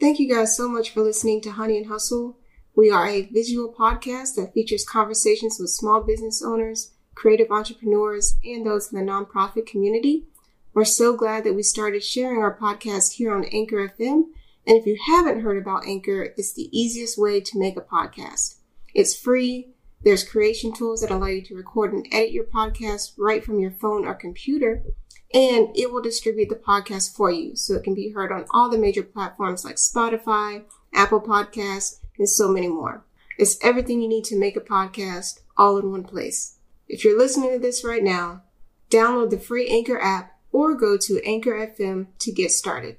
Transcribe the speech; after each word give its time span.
Thank 0.00 0.18
you 0.18 0.34
guys 0.34 0.56
so 0.56 0.66
much 0.66 0.88
for 0.88 1.02
listening 1.02 1.42
to 1.42 1.50
Honey 1.50 1.76
and 1.76 1.88
Hustle. 1.88 2.38
We 2.74 2.90
are 2.90 3.06
a 3.06 3.26
visual 3.26 3.70
podcast 3.70 4.34
that 4.36 4.54
features 4.54 4.82
conversations 4.82 5.58
with 5.60 5.68
small 5.68 6.02
business 6.02 6.42
owners, 6.42 6.92
creative 7.14 7.50
entrepreneurs, 7.50 8.38
and 8.42 8.64
those 8.64 8.90
in 8.90 8.98
the 8.98 9.12
nonprofit 9.12 9.66
community. 9.66 10.24
We're 10.72 10.86
so 10.86 11.14
glad 11.14 11.44
that 11.44 11.52
we 11.52 11.62
started 11.62 12.02
sharing 12.02 12.40
our 12.40 12.56
podcast 12.56 13.16
here 13.16 13.34
on 13.34 13.44
Anchor 13.44 13.90
FM. 13.90 14.22
And 14.66 14.78
if 14.78 14.86
you 14.86 14.96
haven't 15.06 15.42
heard 15.42 15.58
about 15.58 15.86
Anchor, 15.86 16.32
it's 16.34 16.54
the 16.54 16.70
easiest 16.72 17.18
way 17.18 17.42
to 17.42 17.58
make 17.58 17.76
a 17.76 17.82
podcast. 17.82 18.54
It's 18.94 19.14
free. 19.14 19.74
There's 20.02 20.24
creation 20.24 20.72
tools 20.72 21.02
that 21.02 21.10
allow 21.10 21.26
you 21.26 21.42
to 21.42 21.54
record 21.54 21.92
and 21.92 22.06
edit 22.10 22.32
your 22.32 22.44
podcast 22.44 23.12
right 23.18 23.44
from 23.44 23.60
your 23.60 23.72
phone 23.72 24.06
or 24.06 24.14
computer 24.14 24.82
and 25.32 25.68
it 25.76 25.92
will 25.92 26.02
distribute 26.02 26.48
the 26.48 26.56
podcast 26.56 27.14
for 27.14 27.30
you 27.30 27.54
so 27.54 27.74
it 27.74 27.84
can 27.84 27.94
be 27.94 28.10
heard 28.10 28.32
on 28.32 28.46
all 28.50 28.68
the 28.68 28.78
major 28.78 29.02
platforms 29.02 29.64
like 29.64 29.76
Spotify, 29.76 30.64
Apple 30.92 31.20
Podcasts, 31.20 32.00
and 32.18 32.28
so 32.28 32.48
many 32.48 32.68
more. 32.68 33.04
It's 33.38 33.58
everything 33.62 34.02
you 34.02 34.08
need 34.08 34.24
to 34.24 34.38
make 34.38 34.56
a 34.56 34.60
podcast 34.60 35.40
all 35.56 35.78
in 35.78 35.90
one 35.90 36.04
place. 36.04 36.58
If 36.88 37.04
you're 37.04 37.18
listening 37.18 37.52
to 37.52 37.58
this 37.58 37.84
right 37.84 38.02
now, 38.02 38.42
download 38.90 39.30
the 39.30 39.38
free 39.38 39.68
Anchor 39.68 40.00
app 40.00 40.36
or 40.50 40.74
go 40.74 40.96
to 40.96 41.24
Anchor 41.24 41.52
FM 41.52 42.08
to 42.18 42.32
get 42.32 42.50
started. 42.50 42.96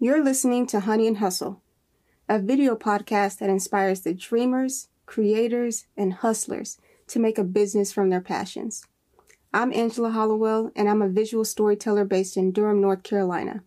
You're 0.00 0.22
listening 0.22 0.66
to 0.68 0.80
Honey 0.80 1.06
and 1.06 1.18
Hustle, 1.18 1.62
a 2.28 2.40
video 2.40 2.74
podcast 2.74 3.38
that 3.38 3.50
inspires 3.50 4.00
the 4.00 4.14
dreamers, 4.14 4.88
creators, 5.06 5.86
and 5.96 6.12
hustlers 6.12 6.78
to 7.06 7.20
make 7.20 7.38
a 7.38 7.44
business 7.44 7.92
from 7.92 8.10
their 8.10 8.20
passions. 8.20 8.84
I'm 9.52 9.72
Angela 9.72 10.10
Hollowell, 10.10 10.72
and 10.76 10.90
I'm 10.90 11.00
a 11.00 11.08
visual 11.08 11.42
storyteller 11.42 12.04
based 12.04 12.36
in 12.36 12.52
Durham, 12.52 12.82
North 12.82 13.02
Carolina. 13.02 13.62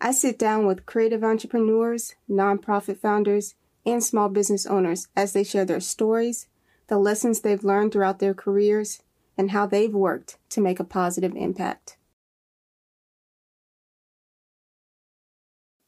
I 0.00 0.12
sit 0.12 0.38
down 0.38 0.64
with 0.64 0.86
creative 0.86 1.24
entrepreneurs, 1.24 2.14
nonprofit 2.30 2.98
founders, 2.98 3.56
and 3.84 4.02
small 4.02 4.28
business 4.28 4.64
owners 4.64 5.08
as 5.16 5.32
they 5.32 5.42
share 5.42 5.64
their 5.64 5.80
stories, 5.80 6.46
the 6.86 6.98
lessons 6.98 7.40
they've 7.40 7.64
learned 7.64 7.92
throughout 7.92 8.20
their 8.20 8.34
careers, 8.34 9.02
and 9.36 9.50
how 9.50 9.66
they've 9.66 9.92
worked 9.92 10.38
to 10.50 10.60
make 10.60 10.78
a 10.78 10.84
positive 10.84 11.34
impact. 11.34 11.96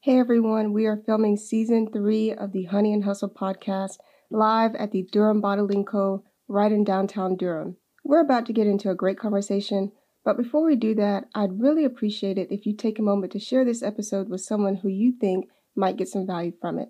Hey 0.01 0.19
everyone, 0.19 0.73
we 0.73 0.87
are 0.87 1.03
filming 1.07 1.37
season 1.37 1.89
three 1.93 2.33
of 2.33 2.51
the 2.51 2.65
Honey 2.65 2.93
and 2.93 3.05
Hustle 3.05 3.31
podcast 3.31 3.99
live 4.29 4.75
at 4.75 4.91
the 4.91 5.03
Durham 5.03 5.41
Bottling 5.41 5.85
Co. 5.85 6.25
right 6.49 6.73
in 6.73 6.83
downtown 6.83 7.37
Durham. 7.37 7.77
We're 8.09 8.21
about 8.21 8.47
to 8.47 8.55
get 8.55 8.67
into 8.67 8.89
a 8.89 8.95
great 8.95 9.19
conversation, 9.19 9.93
but 10.25 10.39
before 10.39 10.65
we 10.65 10.77
do 10.77 10.95
that, 10.95 11.29
I'd 11.35 11.61
really 11.61 11.85
appreciate 11.85 12.39
it 12.39 12.51
if 12.51 12.65
you 12.65 12.75
take 12.75 12.99
a 12.99 13.03
moment 13.03 13.33
to 13.33 13.39
share 13.39 13.67
this 13.67 13.83
episode 13.83 14.31
with 14.31 14.41
someone 14.41 14.77
who 14.77 14.89
you 14.89 15.13
think 15.13 15.51
might 15.77 15.99
get 15.99 16.09
some 16.09 16.27
value 16.27 16.55
from 16.59 16.79
it. 16.79 16.89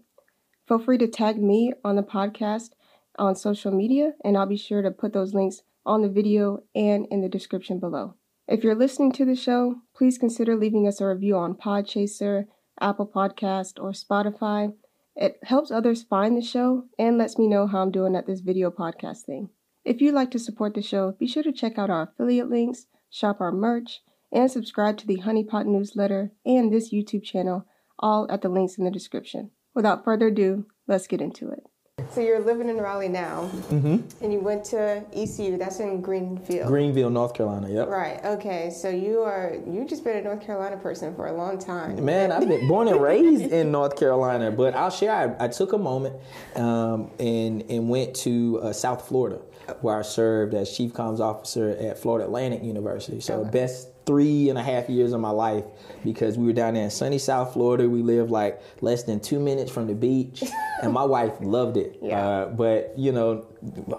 Feel 0.69 0.78
free 0.78 0.97
to 0.98 1.08
tag 1.08 1.42
me 1.42 1.72
on 1.83 1.97
the 1.97 2.05
podcast 2.05 2.70
on 3.19 3.34
social 3.34 3.72
media, 3.72 4.12
and 4.25 4.36
I'll 4.36 4.47
be 4.47 4.56
sure 4.56 4.80
to 4.80 4.92
put 4.92 5.12
those 5.12 5.34
links 5.34 5.62
on 5.84 6.02
the 6.02 6.08
video 6.08 6.62
and 6.72 7.05
in 7.10 7.20
the 7.20 7.28
description 7.28 7.81
below. 7.81 8.14
If 8.47 8.62
you're 8.62 8.76
listening 8.76 9.10
to 9.14 9.25
the 9.25 9.34
show, 9.34 9.81
please 9.97 10.19
consider 10.19 10.54
leaving 10.54 10.87
us 10.87 11.00
a 11.00 11.06
review 11.06 11.37
on 11.37 11.54
Podchaser, 11.54 12.44
Apple 12.81 13.09
Podcast, 13.12 13.82
or 13.82 13.91
Spotify. 13.91 14.72
It 15.16 15.41
helps 15.43 15.72
others 15.72 16.04
find 16.04 16.37
the 16.37 16.43
show 16.43 16.84
and 16.97 17.19
lets 17.19 17.38
me 17.41 17.48
know 17.48 17.66
how 17.66 17.82
I'm 17.82 17.91
doing 17.91 18.14
at 18.14 18.28
this 18.28 18.38
video 18.38 18.70
podcast 18.70 19.22
thing. 19.22 19.50
If 19.84 20.00
you'd 20.00 20.15
like 20.15 20.31
to 20.33 20.39
support 20.39 20.75
the 20.75 20.83
show, 20.83 21.12
be 21.12 21.27
sure 21.27 21.43
to 21.43 21.53
check 21.53 21.78
out 21.78 21.91
our 21.91 22.03
affiliate 22.03 22.50
links, 22.50 22.87
shop 23.11 23.41
our 23.41 23.53
merch, 23.53 24.00
and 24.33 24.50
subscribe 24.50 24.99
to 24.99 25.06
the 25.06 25.19
Honeypot 25.19 25.66
newsletter 25.66 26.33
and 26.44 26.72
this 26.72 26.93
YouTube 26.93 27.22
channel, 27.22 27.66
all 27.99 28.27
at 28.31 28.43
the 28.43 28.49
links 28.49 28.77
in 28.77 28.84
the 28.84 28.91
description. 28.91 29.50
Without 29.75 30.05
further 30.05 30.27
ado, 30.27 30.67
let's 30.87 31.06
get 31.06 31.21
into 31.21 31.50
it. 31.50 31.65
So 32.12 32.20
you're 32.22 32.41
living 32.41 32.69
in 32.69 32.76
Raleigh 32.78 33.08
now, 33.08 33.50
Mm-hmm. 33.69 34.24
and 34.24 34.32
you 34.32 34.41
went 34.41 34.64
to 34.66 35.04
ECU. 35.14 35.56
That's 35.58 35.78
in 35.78 36.00
Greenville. 36.00 36.66
Greenville, 36.66 37.10
North 37.10 37.34
Carolina. 37.34 37.69
Yep. 37.69 37.88
Right. 37.88 38.24
Okay. 38.24 38.70
So 38.70 38.88
you 38.88 39.20
are 39.20 39.54
you 39.66 39.84
just 39.86 40.04
been 40.04 40.16
a 40.16 40.22
North 40.22 40.41
Carolina 40.44 40.76
person 40.78 41.14
for 41.14 41.26
a 41.26 41.32
long 41.32 41.58
time. 41.58 42.04
Man, 42.04 42.32
I've 42.32 42.48
been 42.48 42.66
born 42.66 42.88
and 42.88 43.00
raised 43.00 43.52
in 43.52 43.70
North 43.70 43.96
Carolina, 43.96 44.50
but 44.50 44.74
I'll 44.74 44.91
share. 44.91 45.36
I, 45.41 45.44
I 45.44 45.48
took 45.48 45.72
a 45.74 45.78
moment 45.78 46.16
um, 46.56 47.10
and 47.20 47.62
and 47.70 47.88
went 47.88 48.14
to 48.16 48.60
uh, 48.62 48.72
South 48.72 49.06
Florida, 49.06 49.40
where 49.82 49.98
I 49.98 50.02
served 50.02 50.54
as 50.54 50.75
chief 50.76 50.92
comms 50.94 51.20
officer 51.20 51.70
at 51.70 51.98
Florida 51.98 52.25
Atlantic 52.26 52.62
University. 52.64 53.20
So 53.20 53.40
Okay. 53.40 53.50
best 53.50 53.88
three 54.08 54.48
and 54.48 54.58
a 54.58 54.62
half 54.62 54.88
years 54.88 55.12
of 55.12 55.20
my 55.20 55.28
life 55.28 55.64
because 56.02 56.38
we 56.38 56.46
were 56.46 56.52
down 56.54 56.72
there 56.72 56.84
in 56.84 56.91
sunny 56.91 57.19
South 57.19 57.52
Florida. 57.52 57.86
We 57.86 58.02
lived 58.02 58.30
like 58.30 58.60
less 58.80 59.02
than 59.02 59.20
two 59.20 59.38
minutes 59.38 59.70
from 59.70 59.86
the 59.86 59.94
beach, 59.94 60.42
and 60.82 60.94
my 60.94 61.04
wife 61.04 61.34
loved 61.42 61.76
it. 61.76 61.98
Yeah. 62.00 62.26
Uh, 62.26 62.46
but 62.48 62.94
you 62.96 63.12
know, 63.12 63.44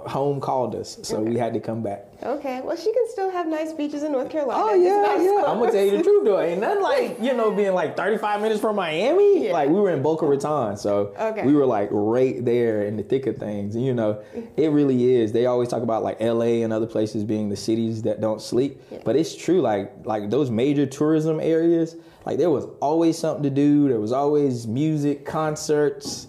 home 0.07 0.41
called 0.41 0.73
us, 0.75 0.97
so 1.03 1.19
we 1.21 1.37
had 1.37 1.53
to 1.53 1.59
come 1.59 1.83
back. 1.83 2.07
Okay. 2.23 2.59
Well, 2.61 2.75
she 2.75 2.91
can 2.91 3.05
still 3.09 3.29
have 3.29 3.47
nice 3.47 3.71
beaches 3.71 4.01
in 4.03 4.11
North 4.11 4.29
Carolina. 4.31 4.63
Oh 4.65 4.73
yeah, 4.73 5.01
nice 5.15 5.21
yeah. 5.23 5.51
I'm 5.51 5.59
gonna 5.59 5.71
tell 5.71 5.85
you 5.85 5.97
the 5.97 6.03
truth 6.03 6.25
though. 6.25 6.39
Ain't 6.41 6.59
nothing 6.59 6.81
like 6.83 7.17
you 7.21 7.33
know 7.33 7.51
being 7.51 7.73
like 7.73 7.95
35 7.95 8.41
minutes 8.41 8.59
from 8.59 8.75
Miami. 8.75 9.45
Yeah. 9.45 9.53
Like 9.53 9.69
we 9.69 9.79
were 9.79 9.91
in 9.91 10.01
Boca 10.01 10.25
Raton, 10.25 10.75
so 10.75 11.13
Okay. 11.19 11.45
we 11.45 11.53
were 11.53 11.67
like 11.67 11.89
right 11.91 12.43
there 12.43 12.81
in 12.83 12.97
the 12.97 13.03
thick 13.03 13.27
of 13.27 13.37
things. 13.37 13.75
And 13.75 13.85
you 13.85 13.93
know, 13.93 14.23
it 14.57 14.71
really 14.71 15.13
is. 15.15 15.31
They 15.33 15.45
always 15.45 15.69
talk 15.69 15.83
about 15.83 16.01
like 16.03 16.17
L.A. 16.19 16.63
and 16.63 16.73
other 16.73 16.87
places 16.87 17.23
being 17.23 17.49
the 17.49 17.55
cities 17.57 18.01
that 18.03 18.19
don't 18.21 18.41
sleep, 18.41 18.81
but 19.05 19.15
it's 19.15 19.35
true. 19.35 19.61
Like 19.61 19.98
like 20.03 20.29
those 20.29 20.49
major 20.49 20.85
tourism 20.85 21.39
areas, 21.39 21.95
like 22.25 22.37
there 22.37 22.49
was 22.49 22.65
always 22.81 23.17
something 23.17 23.43
to 23.43 23.49
do. 23.49 23.87
There 23.87 23.99
was 23.99 24.11
always 24.11 24.67
music, 24.67 25.25
concerts. 25.25 26.27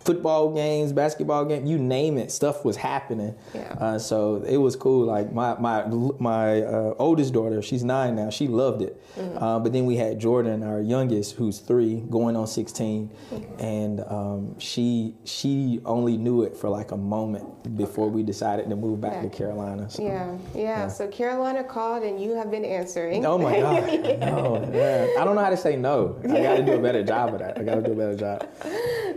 Football 0.00 0.52
games, 0.54 0.92
basketball 0.92 1.44
games, 1.44 1.68
you 1.68 1.78
name 1.78 2.18
it, 2.18 2.30
stuff 2.32 2.64
was 2.64 2.76
happening. 2.76 3.34
Yeah. 3.54 3.72
Uh, 3.80 3.98
so 3.98 4.42
it 4.46 4.56
was 4.56 4.74
cool. 4.76 5.04
Like 5.06 5.32
my 5.32 5.54
my 5.58 5.86
my 6.18 6.62
uh, 6.62 6.94
oldest 6.98 7.32
daughter, 7.32 7.62
she's 7.62 7.84
nine 7.84 8.16
now. 8.16 8.30
She 8.30 8.48
loved 8.48 8.82
it. 8.82 9.00
Uh, 9.36 9.58
but 9.58 9.72
then 9.72 9.84
we 9.86 9.96
had 9.96 10.18
Jordan, 10.18 10.62
our 10.62 10.80
youngest, 10.80 11.34
who's 11.36 11.58
three, 11.58 12.00
going 12.10 12.34
on 12.34 12.46
16 12.46 13.10
and 13.58 14.00
um, 14.08 14.58
she 14.58 15.14
she 15.24 15.80
only 15.84 16.16
knew 16.16 16.42
it 16.42 16.56
for 16.56 16.68
like 16.70 16.90
a 16.92 16.96
moment 16.96 17.76
before 17.76 18.08
we 18.08 18.22
decided 18.22 18.68
to 18.70 18.76
move 18.76 19.00
back 19.00 19.14
Yeah. 19.14 19.22
to 19.22 19.28
Carolina. 19.28 19.90
So- 19.90 20.02
Yeah, 20.02 20.36
yeah. 20.54 20.88
So 20.88 21.06
Carolina 21.08 21.62
called, 21.62 22.02
and 22.02 22.20
you 22.20 22.34
have 22.34 22.50
been 22.50 22.64
answering. 22.64 23.24
Oh 23.26 23.38
my 23.38 23.60
God! 23.60 23.82
No, 24.32 24.70
yeah. 24.72 25.08
I 25.20 25.24
don't 25.24 25.34
know 25.36 25.42
how 25.44 25.50
to 25.50 25.56
say 25.56 25.76
no. 25.76 26.16
I 26.24 26.26
got 26.42 26.56
to 26.56 26.62
do 26.64 26.72
a 26.72 26.78
better 26.82 27.02
job 27.02 27.34
of 27.34 27.40
that. 27.40 27.58
I 27.58 27.62
got 27.64 27.74
to 27.76 27.82
do 27.82 27.92
a 27.92 27.94
better 27.94 28.16
job. 28.16 28.48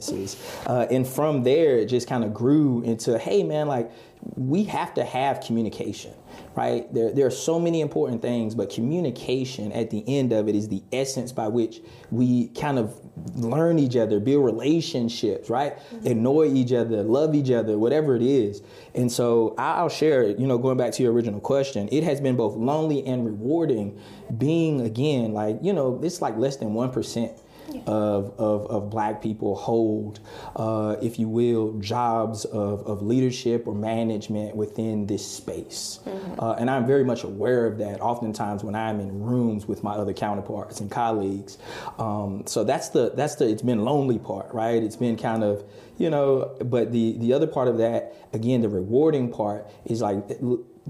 Experiences, 0.00 0.64
uh, 0.66 0.86
and 0.90 1.06
from 1.06 1.42
there 1.42 1.76
it 1.78 1.86
just 1.86 2.08
kind 2.08 2.24
of 2.24 2.32
grew 2.32 2.82
into, 2.82 3.18
hey 3.18 3.42
man, 3.42 3.68
like 3.68 3.90
we 4.36 4.64
have 4.64 4.94
to 4.94 5.04
have 5.04 5.40
communication, 5.40 6.12
right? 6.54 6.92
There 6.92 7.12
there 7.12 7.26
are 7.26 7.30
so 7.30 7.58
many 7.58 7.80
important 7.80 8.22
things, 8.22 8.54
but 8.54 8.70
communication 8.70 9.72
at 9.72 9.90
the 9.90 10.04
end 10.06 10.32
of 10.32 10.48
it 10.48 10.54
is 10.54 10.68
the 10.68 10.82
essence 10.92 11.32
by 11.32 11.48
which 11.48 11.80
we 12.10 12.48
kind 12.48 12.78
of 12.78 12.98
learn 13.34 13.78
each 13.78 13.96
other, 13.96 14.20
build 14.20 14.44
relationships, 14.44 15.50
right? 15.50 15.76
Mm-hmm. 15.76 16.06
Annoy 16.06 16.52
each 16.52 16.72
other, 16.72 17.02
love 17.02 17.34
each 17.34 17.50
other, 17.50 17.78
whatever 17.78 18.16
it 18.16 18.22
is. 18.22 18.62
And 18.94 19.10
so 19.10 19.54
I'll 19.58 19.88
share, 19.88 20.28
you 20.28 20.46
know, 20.46 20.58
going 20.58 20.76
back 20.76 20.92
to 20.92 21.02
your 21.02 21.12
original 21.12 21.40
question, 21.40 21.88
it 21.92 22.04
has 22.04 22.20
been 22.20 22.36
both 22.36 22.56
lonely 22.56 23.04
and 23.06 23.24
rewarding 23.24 23.98
being 24.38 24.80
again 24.80 25.32
like, 25.32 25.58
you 25.62 25.72
know, 25.72 26.00
it's 26.02 26.22
like 26.22 26.36
less 26.36 26.56
than 26.56 26.70
1% 26.70 27.40
of, 27.86 28.38
of, 28.38 28.66
of 28.66 28.90
black 28.90 29.22
people 29.22 29.54
hold, 29.56 30.20
uh, 30.56 30.96
if 31.02 31.18
you 31.18 31.28
will, 31.28 31.72
jobs 31.80 32.44
of, 32.44 32.86
of 32.86 33.02
leadership 33.02 33.66
or 33.66 33.74
management 33.74 34.56
within 34.56 35.06
this 35.06 35.26
space. 35.26 36.00
Mm-hmm. 36.04 36.40
Uh, 36.40 36.52
and 36.54 36.70
I'm 36.70 36.86
very 36.86 37.04
much 37.04 37.24
aware 37.24 37.66
of 37.66 37.78
that 37.78 38.00
oftentimes 38.00 38.64
when 38.64 38.74
I'm 38.74 39.00
in 39.00 39.22
rooms 39.22 39.66
with 39.66 39.82
my 39.82 39.92
other 39.92 40.12
counterparts 40.12 40.80
and 40.80 40.90
colleagues. 40.90 41.58
Um, 41.98 42.44
so 42.46 42.64
that's 42.64 42.90
the, 42.90 43.12
that's 43.14 43.36
the, 43.36 43.48
it's 43.48 43.62
been 43.62 43.84
lonely 43.84 44.18
part, 44.18 44.52
right? 44.52 44.82
It's 44.82 44.96
been 44.96 45.16
kind 45.16 45.44
of, 45.44 45.64
you 45.98 46.10
know, 46.10 46.56
but 46.64 46.92
the, 46.92 47.16
the 47.18 47.32
other 47.32 47.46
part 47.46 47.68
of 47.68 47.78
that, 47.78 48.14
again, 48.32 48.62
the 48.62 48.68
rewarding 48.68 49.30
part 49.30 49.68
is 49.84 50.00
like 50.00 50.24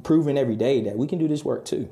proving 0.03 0.39
every 0.39 0.57
day 0.57 0.83
that 0.83 0.97
we 0.97 1.07
can 1.07 1.19
do 1.19 1.29
this 1.29 1.45
work 1.45 1.65
too 1.65 1.89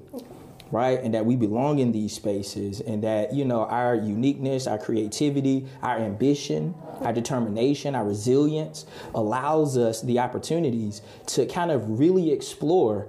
right? 0.70 1.02
And 1.02 1.14
that 1.14 1.24
we 1.24 1.36
belong 1.36 1.78
in 1.78 1.92
these 1.92 2.12
spaces 2.12 2.80
and 2.80 3.02
that, 3.02 3.32
you 3.32 3.44
know, 3.44 3.64
our 3.64 3.94
uniqueness, 3.94 4.66
our 4.66 4.78
creativity, 4.78 5.66
our 5.82 5.98
ambition, 5.98 6.74
our 7.00 7.12
determination, 7.12 7.94
our 7.94 8.04
resilience 8.04 8.86
allows 9.14 9.76
us 9.76 10.02
the 10.02 10.18
opportunities 10.18 11.00
to 11.26 11.46
kind 11.46 11.70
of 11.70 11.98
really 11.98 12.32
explore 12.32 13.08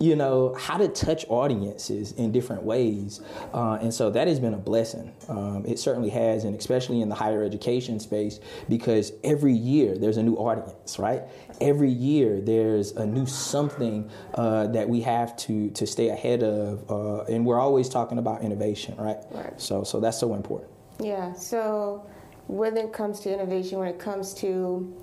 you 0.00 0.16
know, 0.16 0.54
how 0.54 0.78
to 0.78 0.88
touch 0.88 1.26
audiences 1.28 2.12
in 2.12 2.32
different 2.32 2.62
ways. 2.62 3.20
Uh, 3.52 3.74
and 3.82 3.92
so 3.92 4.08
that 4.10 4.26
has 4.26 4.40
been 4.40 4.54
a 4.54 4.58
blessing. 4.58 5.12
Um, 5.28 5.64
it 5.66 5.78
certainly 5.78 6.08
has, 6.08 6.44
and 6.44 6.58
especially 6.58 7.02
in 7.02 7.10
the 7.10 7.14
higher 7.14 7.44
education 7.44 8.00
space, 8.00 8.40
because 8.68 9.12
every 9.22 9.52
year 9.52 9.98
there's 9.98 10.16
a 10.16 10.22
new 10.22 10.36
audience, 10.36 10.98
right? 10.98 11.24
Every 11.60 11.90
year 11.90 12.40
there's 12.40 12.92
a 12.92 13.04
new 13.04 13.26
something 13.26 14.10
uh, 14.34 14.68
that 14.68 14.88
we 14.88 15.02
have 15.02 15.36
to, 15.36 15.68
to 15.70 15.86
stay 15.86 16.08
ahead 16.08 16.42
of. 16.42 16.90
Uh, 16.90 17.24
and 17.24 17.44
we're 17.44 17.60
always 17.60 17.90
talking 17.90 18.16
about 18.16 18.42
innovation, 18.42 18.96
right? 18.96 19.18
Right. 19.30 19.60
So, 19.60 19.84
so 19.84 20.00
that's 20.00 20.18
so 20.18 20.34
important. 20.34 20.70
Yeah. 20.98 21.34
So 21.34 22.06
when 22.46 22.78
it 22.78 22.94
comes 22.94 23.20
to 23.20 23.34
innovation, 23.34 23.78
when 23.78 23.88
it 23.88 23.98
comes 23.98 24.32
to 24.34 24.96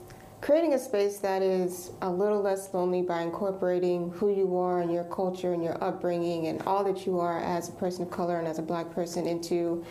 creating 0.48 0.76
a 0.76 0.80
space 0.80 1.18
that 1.18 1.42
is 1.42 1.92
a 2.04 2.10
little 2.10 2.42
less 2.42 2.74
lonely 2.74 3.02
by 3.02 3.20
incorporating 3.20 4.10
who 4.12 4.34
you 4.34 4.56
are 4.56 4.80
and 4.80 4.90
your 4.90 5.04
culture 5.04 5.52
and 5.52 5.62
your 5.62 5.78
upbringing 5.84 6.48
and 6.48 6.62
all 6.62 6.86
that 6.86 7.06
you 7.06 7.20
are 7.20 7.40
as 7.40 7.68
a 7.68 7.72
person 7.74 8.04
of 8.04 8.10
color 8.10 8.40
and 8.40 8.48
as 8.48 8.58
a 8.58 8.62
black 8.62 8.90
person 8.96 9.28
into 9.28 9.84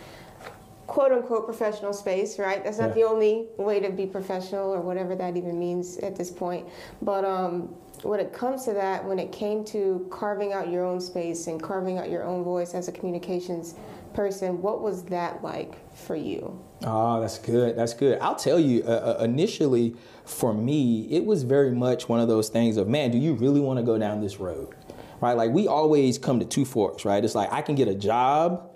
quote 0.87 1.11
unquote 1.11 1.45
professional 1.45 1.93
space, 1.93 2.39
right? 2.39 2.63
That's 2.63 2.79
not 2.79 2.87
yeah. 2.87 2.93
the 2.95 3.03
only 3.03 3.45
way 3.57 3.79
to 3.79 3.91
be 3.91 4.07
professional 4.07 4.73
or 4.73 4.81
whatever 4.81 5.15
that 5.15 5.37
even 5.37 5.59
means 5.59 5.99
at 5.99 6.15
this 6.15 6.31
point. 6.31 6.67
But 7.03 7.23
um, 7.23 7.75
when 8.01 8.19
it 8.19 8.33
comes 8.33 8.65
to 8.65 8.73
that, 8.73 9.05
when 9.05 9.19
it 9.19 9.31
came 9.31 9.63
to 9.65 10.07
carving 10.09 10.53
out 10.53 10.71
your 10.71 10.83
own 10.83 10.99
space 10.99 11.45
and 11.45 11.61
carving 11.61 11.99
out 11.99 12.09
your 12.09 12.23
own 12.23 12.43
voice 12.43 12.73
as 12.73 12.87
a 12.87 12.91
communications 12.91 13.75
person, 14.13 14.61
what 14.61 14.81
was 14.81 15.03
that 15.05 15.43
like 15.43 15.75
for 15.95 16.15
you? 16.15 16.61
Oh, 16.83 17.19
that's 17.19 17.39
good. 17.39 17.75
That's 17.75 17.93
good. 17.93 18.19
I'll 18.19 18.35
tell 18.35 18.59
you, 18.59 18.83
uh, 18.83 19.17
uh, 19.19 19.23
initially 19.23 19.95
for 20.25 20.53
me, 20.53 21.07
it 21.09 21.25
was 21.25 21.43
very 21.43 21.71
much 21.71 22.07
one 22.07 22.19
of 22.19 22.27
those 22.27 22.49
things 22.49 22.77
of, 22.77 22.87
man, 22.87 23.11
do 23.11 23.17
you 23.17 23.33
really 23.33 23.59
want 23.59 23.77
to 23.79 23.83
go 23.83 23.97
down 23.97 24.21
this 24.21 24.39
road? 24.39 24.75
Right? 25.21 25.33
Like 25.33 25.51
we 25.51 25.67
always 25.67 26.17
come 26.17 26.39
to 26.39 26.45
two 26.45 26.65
forks, 26.65 27.05
right? 27.05 27.23
It's 27.23 27.35
like 27.35 27.51
I 27.51 27.61
can 27.61 27.75
get 27.75 27.87
a 27.87 27.95
job 27.95 28.69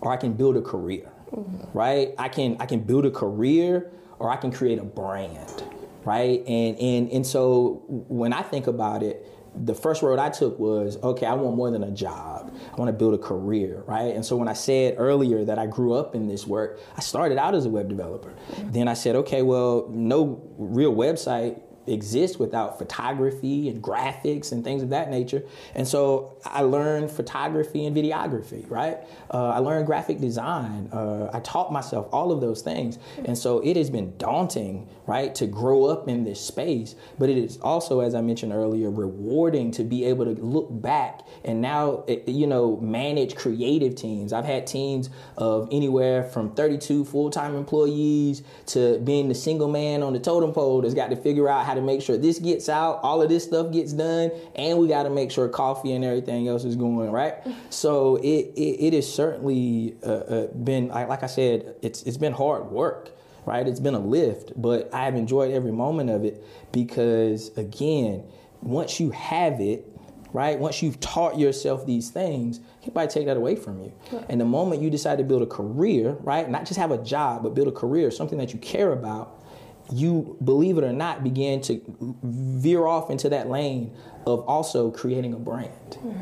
or 0.00 0.12
I 0.12 0.16
can 0.16 0.32
build 0.32 0.56
a 0.56 0.62
career. 0.62 1.10
Mm-hmm. 1.32 1.76
Right? 1.76 2.14
I 2.18 2.28
can 2.28 2.56
I 2.60 2.66
can 2.66 2.80
build 2.80 3.06
a 3.06 3.10
career 3.10 3.92
or 4.18 4.30
I 4.30 4.36
can 4.36 4.50
create 4.50 4.78
a 4.78 4.84
brand. 4.84 5.62
Right? 6.04 6.44
And 6.46 6.78
and 6.78 7.10
and 7.12 7.26
so 7.26 7.84
when 7.88 8.32
I 8.32 8.42
think 8.42 8.66
about 8.66 9.02
it, 9.02 9.26
the 9.56 9.74
first 9.74 10.02
road 10.02 10.18
I 10.18 10.30
took 10.30 10.58
was 10.58 10.96
okay, 11.02 11.26
I 11.26 11.34
want 11.34 11.56
more 11.56 11.70
than 11.70 11.82
a 11.82 11.90
job. 11.90 12.54
I 12.72 12.76
want 12.76 12.88
to 12.88 12.92
build 12.92 13.14
a 13.14 13.18
career, 13.18 13.82
right? 13.86 14.14
And 14.14 14.24
so 14.24 14.36
when 14.36 14.48
I 14.48 14.52
said 14.52 14.96
earlier 14.98 15.44
that 15.44 15.58
I 15.58 15.66
grew 15.66 15.94
up 15.94 16.14
in 16.14 16.26
this 16.26 16.46
work, 16.46 16.80
I 16.96 17.00
started 17.00 17.38
out 17.38 17.54
as 17.54 17.66
a 17.66 17.70
web 17.70 17.88
developer. 17.88 18.34
Then 18.58 18.88
I 18.88 18.94
said, 18.94 19.16
okay, 19.16 19.42
well, 19.42 19.88
no 19.90 20.42
real 20.58 20.94
website 20.94 21.60
exist 21.86 22.38
without 22.38 22.78
photography 22.78 23.68
and 23.68 23.82
graphics 23.82 24.52
and 24.52 24.64
things 24.64 24.82
of 24.82 24.90
that 24.90 25.10
nature. 25.10 25.42
And 25.74 25.86
so 25.86 26.36
I 26.44 26.62
learned 26.62 27.10
photography 27.10 27.86
and 27.86 27.96
videography, 27.96 28.68
right? 28.70 28.98
Uh, 29.30 29.48
I 29.48 29.58
learned 29.58 29.86
graphic 29.86 30.20
design. 30.20 30.88
Uh, 30.92 31.30
I 31.32 31.40
taught 31.40 31.72
myself 31.72 32.08
all 32.12 32.32
of 32.32 32.40
those 32.40 32.62
things. 32.62 32.98
And 33.24 33.36
so 33.36 33.60
it 33.60 33.76
has 33.76 33.90
been 33.90 34.16
daunting, 34.18 34.88
right, 35.06 35.34
to 35.36 35.46
grow 35.46 35.86
up 35.86 36.08
in 36.08 36.24
this 36.24 36.40
space. 36.40 36.94
But 37.18 37.30
it 37.30 37.36
is 37.36 37.58
also, 37.58 38.00
as 38.00 38.14
I 38.14 38.20
mentioned 38.20 38.52
earlier, 38.52 38.90
rewarding 38.90 39.70
to 39.72 39.84
be 39.84 40.04
able 40.04 40.24
to 40.24 40.40
look 40.42 40.68
back 40.70 41.20
and 41.44 41.60
now, 41.60 42.04
eh, 42.08 42.20
you 42.26 42.46
know, 42.46 42.76
manage 42.78 43.36
creative 43.36 43.94
teams. 43.94 44.32
I've 44.32 44.44
had 44.44 44.66
teams 44.66 45.10
of 45.36 45.68
anywhere 45.70 46.24
from 46.24 46.54
32 46.54 47.04
full 47.04 47.30
time 47.30 47.54
employees 47.54 48.42
to 48.66 48.98
being 49.00 49.28
the 49.28 49.34
single 49.34 49.68
man 49.68 50.02
on 50.02 50.12
the 50.12 50.20
totem 50.20 50.52
pole 50.52 50.80
that's 50.80 50.94
got 50.94 51.10
to 51.10 51.16
figure 51.16 51.48
out 51.48 51.66
how 51.66 51.73
to 51.74 51.80
make 51.80 52.02
sure 52.02 52.16
this 52.16 52.38
gets 52.38 52.68
out, 52.68 53.00
all 53.02 53.22
of 53.22 53.28
this 53.28 53.44
stuff 53.44 53.72
gets 53.72 53.92
done, 53.92 54.30
and 54.54 54.78
we 54.78 54.88
got 54.88 55.04
to 55.04 55.10
make 55.10 55.30
sure 55.30 55.48
coffee 55.48 55.92
and 55.92 56.04
everything 56.04 56.48
else 56.48 56.64
is 56.64 56.76
going 56.76 57.10
right. 57.10 57.34
So 57.70 58.16
it 58.16 58.52
it, 58.56 58.86
it 58.86 58.92
has 58.94 59.12
certainly 59.12 59.96
uh, 60.02 60.06
uh, 60.06 60.46
been 60.48 60.88
like 60.88 61.22
I 61.22 61.26
said, 61.26 61.74
it's 61.82 62.02
it's 62.04 62.16
been 62.16 62.32
hard 62.32 62.70
work. 62.70 63.10
Right, 63.46 63.68
it's 63.68 63.80
been 63.80 63.94
a 63.94 63.98
lift, 63.98 64.52
but 64.56 64.88
I've 64.94 65.16
enjoyed 65.16 65.52
every 65.52 65.70
moment 65.70 66.08
of 66.08 66.24
it 66.24 66.42
because, 66.72 67.54
again, 67.58 68.24
once 68.62 68.98
you 68.98 69.10
have 69.10 69.60
it, 69.60 69.86
right? 70.34 70.58
Once 70.58 70.82
you've 70.82 70.98
taught 70.98 71.38
yourself 71.38 71.86
these 71.86 72.10
things, 72.10 72.60
anybody 72.82 73.06
take 73.06 73.26
that 73.26 73.36
away 73.36 73.54
from 73.54 73.80
you. 73.80 73.92
And 74.28 74.40
the 74.40 74.44
moment 74.44 74.82
you 74.82 74.90
decide 74.90 75.18
to 75.18 75.24
build 75.24 75.42
a 75.42 75.46
career, 75.46 76.16
right? 76.20 76.50
Not 76.50 76.66
just 76.66 76.78
have 76.78 76.90
a 76.90 76.98
job, 76.98 77.44
but 77.44 77.54
build 77.54 77.68
a 77.68 77.72
career, 77.72 78.10
something 78.10 78.36
that 78.38 78.52
you 78.52 78.58
care 78.58 78.92
about, 78.92 79.43
you 79.92 80.36
believe 80.42 80.78
it 80.78 80.84
or 80.84 80.92
not 80.92 81.22
began 81.22 81.60
to 81.60 81.80
veer 82.22 82.86
off 82.86 83.10
into 83.10 83.28
that 83.28 83.48
lane 83.48 83.94
of 84.26 84.40
also 84.40 84.90
creating 84.90 85.34
a 85.34 85.38
brand 85.38 85.98
yeah. 86.04 86.12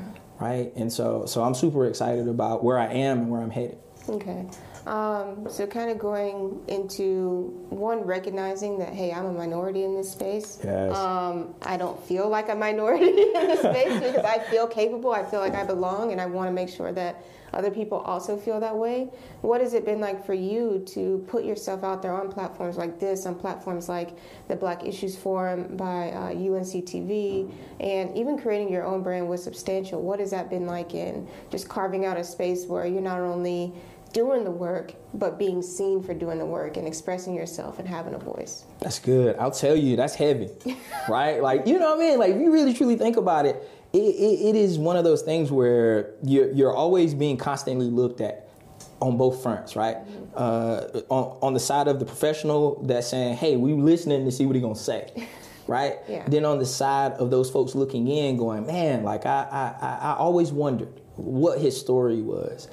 right? 0.40 0.72
And 0.76 0.92
so 0.92 1.26
so 1.26 1.42
i'm 1.42 1.54
super 1.54 1.86
excited 1.86 2.28
about 2.28 2.64
where 2.64 2.78
i 2.78 2.86
am 2.86 3.20
and 3.20 3.30
where 3.30 3.40
i'm 3.40 3.50
headed. 3.50 3.78
Okay 4.08 4.46
um, 4.86 5.46
so 5.48 5.66
kind 5.66 5.90
of 5.90 5.98
going 5.98 6.60
into 6.68 7.66
one 7.70 8.00
recognizing 8.00 8.78
that 8.78 8.92
hey 8.92 9.12
i'm 9.12 9.26
a 9.26 9.32
minority 9.32 9.84
in 9.84 9.94
this 9.94 10.10
space 10.10 10.58
yes. 10.64 10.96
Um, 10.96 11.54
i 11.62 11.76
don't 11.76 12.02
feel 12.04 12.28
like 12.28 12.48
a 12.48 12.54
minority 12.54 13.06
in 13.22 13.32
this 13.32 13.60
space 13.60 13.98
because 14.00 14.24
i 14.24 14.38
feel 14.50 14.66
capable 14.66 15.12
i 15.12 15.24
feel 15.24 15.40
like 15.40 15.54
i 15.54 15.64
belong 15.64 16.12
and 16.12 16.20
i 16.20 16.26
want 16.26 16.48
to 16.48 16.52
make 16.52 16.68
sure 16.68 16.92
that 16.92 17.22
other 17.52 17.70
people 17.70 17.98
also 17.98 18.36
feel 18.36 18.60
that 18.60 18.76
way. 18.76 19.10
What 19.42 19.60
has 19.60 19.74
it 19.74 19.84
been 19.84 20.00
like 20.00 20.24
for 20.24 20.34
you 20.34 20.82
to 20.88 21.24
put 21.28 21.44
yourself 21.44 21.84
out 21.84 22.02
there 22.02 22.14
on 22.14 22.32
platforms 22.32 22.76
like 22.76 22.98
this, 22.98 23.26
on 23.26 23.34
platforms 23.34 23.88
like 23.88 24.16
the 24.48 24.56
Black 24.56 24.86
Issues 24.86 25.16
Forum 25.16 25.76
by 25.76 26.10
uh, 26.10 26.30
UNC 26.30 26.86
TV, 26.86 27.52
and 27.80 28.16
even 28.16 28.38
creating 28.38 28.72
your 28.72 28.84
own 28.84 29.02
brand 29.02 29.28
with 29.28 29.40
Substantial? 29.40 30.00
What 30.00 30.20
has 30.20 30.30
that 30.30 30.48
been 30.48 30.66
like 30.66 30.94
in 30.94 31.28
just 31.50 31.68
carving 31.68 32.06
out 32.06 32.16
a 32.16 32.24
space 32.24 32.66
where 32.66 32.86
you're 32.86 33.02
not 33.02 33.20
only 33.20 33.72
doing 34.12 34.44
the 34.44 34.50
work, 34.50 34.94
but 35.14 35.38
being 35.38 35.62
seen 35.62 36.02
for 36.02 36.14
doing 36.14 36.38
the 36.38 36.46
work 36.46 36.76
and 36.76 36.86
expressing 36.86 37.34
yourself 37.34 37.78
and 37.78 37.88
having 37.88 38.14
a 38.14 38.18
voice. 38.18 38.64
That's 38.80 38.98
good. 38.98 39.36
I'll 39.36 39.50
tell 39.50 39.76
you, 39.76 39.96
that's 39.96 40.14
heavy, 40.14 40.48
right? 41.08 41.42
Like, 41.42 41.66
you 41.66 41.78
know 41.78 41.96
what 41.96 42.04
I 42.04 42.08
mean? 42.10 42.18
Like, 42.18 42.32
if 42.34 42.40
you 42.40 42.52
really 42.52 42.74
truly 42.74 42.96
think 42.96 43.16
about 43.16 43.46
it, 43.46 43.68
it, 43.92 43.98
it, 43.98 44.48
it 44.50 44.56
is 44.56 44.78
one 44.78 44.96
of 44.96 45.04
those 45.04 45.22
things 45.22 45.50
where 45.50 46.14
you're, 46.22 46.50
you're 46.52 46.74
always 46.74 47.14
being 47.14 47.36
constantly 47.36 47.86
looked 47.86 48.20
at 48.20 48.48
on 49.00 49.16
both 49.16 49.42
fronts, 49.42 49.74
right? 49.74 49.96
Uh, 50.34 51.00
on, 51.08 51.38
on 51.42 51.54
the 51.54 51.60
side 51.60 51.88
of 51.88 51.98
the 51.98 52.04
professional 52.04 52.82
that's 52.84 53.08
saying, 53.08 53.36
hey, 53.36 53.56
we 53.56 53.72
listening 53.72 54.24
to 54.24 54.30
see 54.30 54.46
what 54.46 54.54
he 54.54 54.62
gonna 54.62 54.74
say. 54.74 55.10
Right. 55.68 55.98
Yeah. 56.08 56.24
Then 56.28 56.44
on 56.44 56.58
the 56.58 56.66
side 56.66 57.12
of 57.12 57.30
those 57.30 57.48
folks 57.48 57.76
looking 57.76 58.08
in, 58.08 58.36
going, 58.36 58.66
man, 58.66 59.04
like 59.04 59.26
I, 59.26 59.46
I, 59.80 59.86
I 59.86 59.98
I 60.10 60.16
always 60.16 60.50
wondered 60.50 61.00
what 61.14 61.60
his 61.60 61.78
story 61.78 62.20
was. 62.20 62.68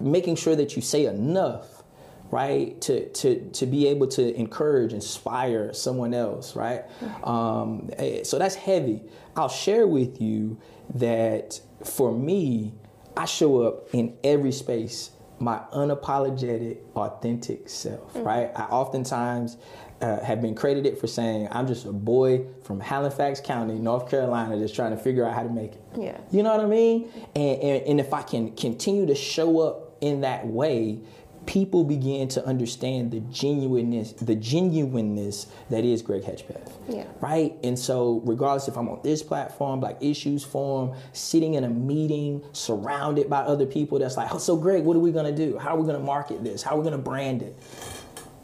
Making 0.00 0.36
sure 0.36 0.56
that 0.56 0.76
you 0.76 0.82
say 0.82 1.06
enough, 1.06 1.82
right, 2.30 2.80
to 2.82 3.08
to 3.10 3.50
to 3.50 3.66
be 3.66 3.86
able 3.88 4.06
to 4.08 4.34
encourage, 4.34 4.92
inspire 4.92 5.72
someone 5.72 6.14
else, 6.14 6.56
right. 6.56 6.84
Um, 7.24 7.90
eh, 7.98 8.22
so 8.24 8.38
that's 8.38 8.54
heavy. 8.54 9.02
I'll 9.36 9.48
share 9.48 9.86
with 9.86 10.20
you 10.20 10.58
that 10.94 11.60
for 11.84 12.12
me, 12.12 12.74
I 13.16 13.26
show 13.26 13.62
up 13.62 13.94
in 13.94 14.16
every 14.24 14.52
space 14.52 15.10
my 15.40 15.58
unapologetic, 15.72 16.78
authentic 16.94 17.68
self, 17.68 18.12
right? 18.16 18.50
I 18.54 18.64
oftentimes 18.64 19.56
uh, 20.00 20.22
have 20.22 20.42
been 20.42 20.54
credited 20.54 20.98
for 20.98 21.06
saying 21.06 21.48
I'm 21.50 21.66
just 21.66 21.86
a 21.86 21.92
boy 21.92 22.44
from 22.62 22.78
Halifax 22.78 23.40
County, 23.40 23.78
North 23.78 24.10
Carolina, 24.10 24.58
just 24.58 24.74
trying 24.74 24.90
to 24.90 25.02
figure 25.02 25.26
out 25.26 25.34
how 25.34 25.42
to 25.42 25.48
make 25.48 25.72
it. 25.72 25.82
Yeah. 25.96 26.18
You 26.30 26.42
know 26.42 26.54
what 26.54 26.64
I 26.64 26.68
mean? 26.68 27.10
And, 27.34 27.60
and, 27.60 27.86
and 27.86 28.00
if 28.00 28.12
I 28.12 28.22
can 28.22 28.54
continue 28.54 29.06
to 29.06 29.14
show 29.14 29.60
up 29.60 29.89
in 30.00 30.22
that 30.22 30.46
way, 30.46 31.00
people 31.46 31.84
begin 31.84 32.28
to 32.28 32.44
understand 32.44 33.10
the 33.10 33.20
genuineness, 33.20 34.12
the 34.12 34.34
genuineness 34.34 35.46
that 35.70 35.84
is 35.84 36.02
Greg 36.02 36.22
Hedgepeth. 36.22 36.72
Yeah. 36.88 37.06
Right? 37.20 37.56
And 37.62 37.78
so 37.78 38.22
regardless 38.24 38.68
if 38.68 38.76
I'm 38.76 38.88
on 38.88 39.00
this 39.02 39.22
platform, 39.22 39.80
Black 39.80 39.96
Issues 40.00 40.44
Forum, 40.44 40.94
sitting 41.12 41.54
in 41.54 41.64
a 41.64 41.68
meeting 41.68 42.42
surrounded 42.52 43.30
by 43.30 43.40
other 43.40 43.66
people 43.66 43.98
that's 43.98 44.16
like, 44.16 44.32
oh, 44.34 44.38
so 44.38 44.56
Greg, 44.56 44.84
what 44.84 44.96
are 44.96 45.00
we 45.00 45.12
gonna 45.12 45.34
do? 45.34 45.58
How 45.58 45.76
are 45.76 45.80
we 45.80 45.86
gonna 45.86 45.98
market 45.98 46.44
this? 46.44 46.62
How 46.62 46.72
are 46.72 46.78
we 46.78 46.84
gonna 46.84 46.98
brand 46.98 47.42
it? 47.42 47.58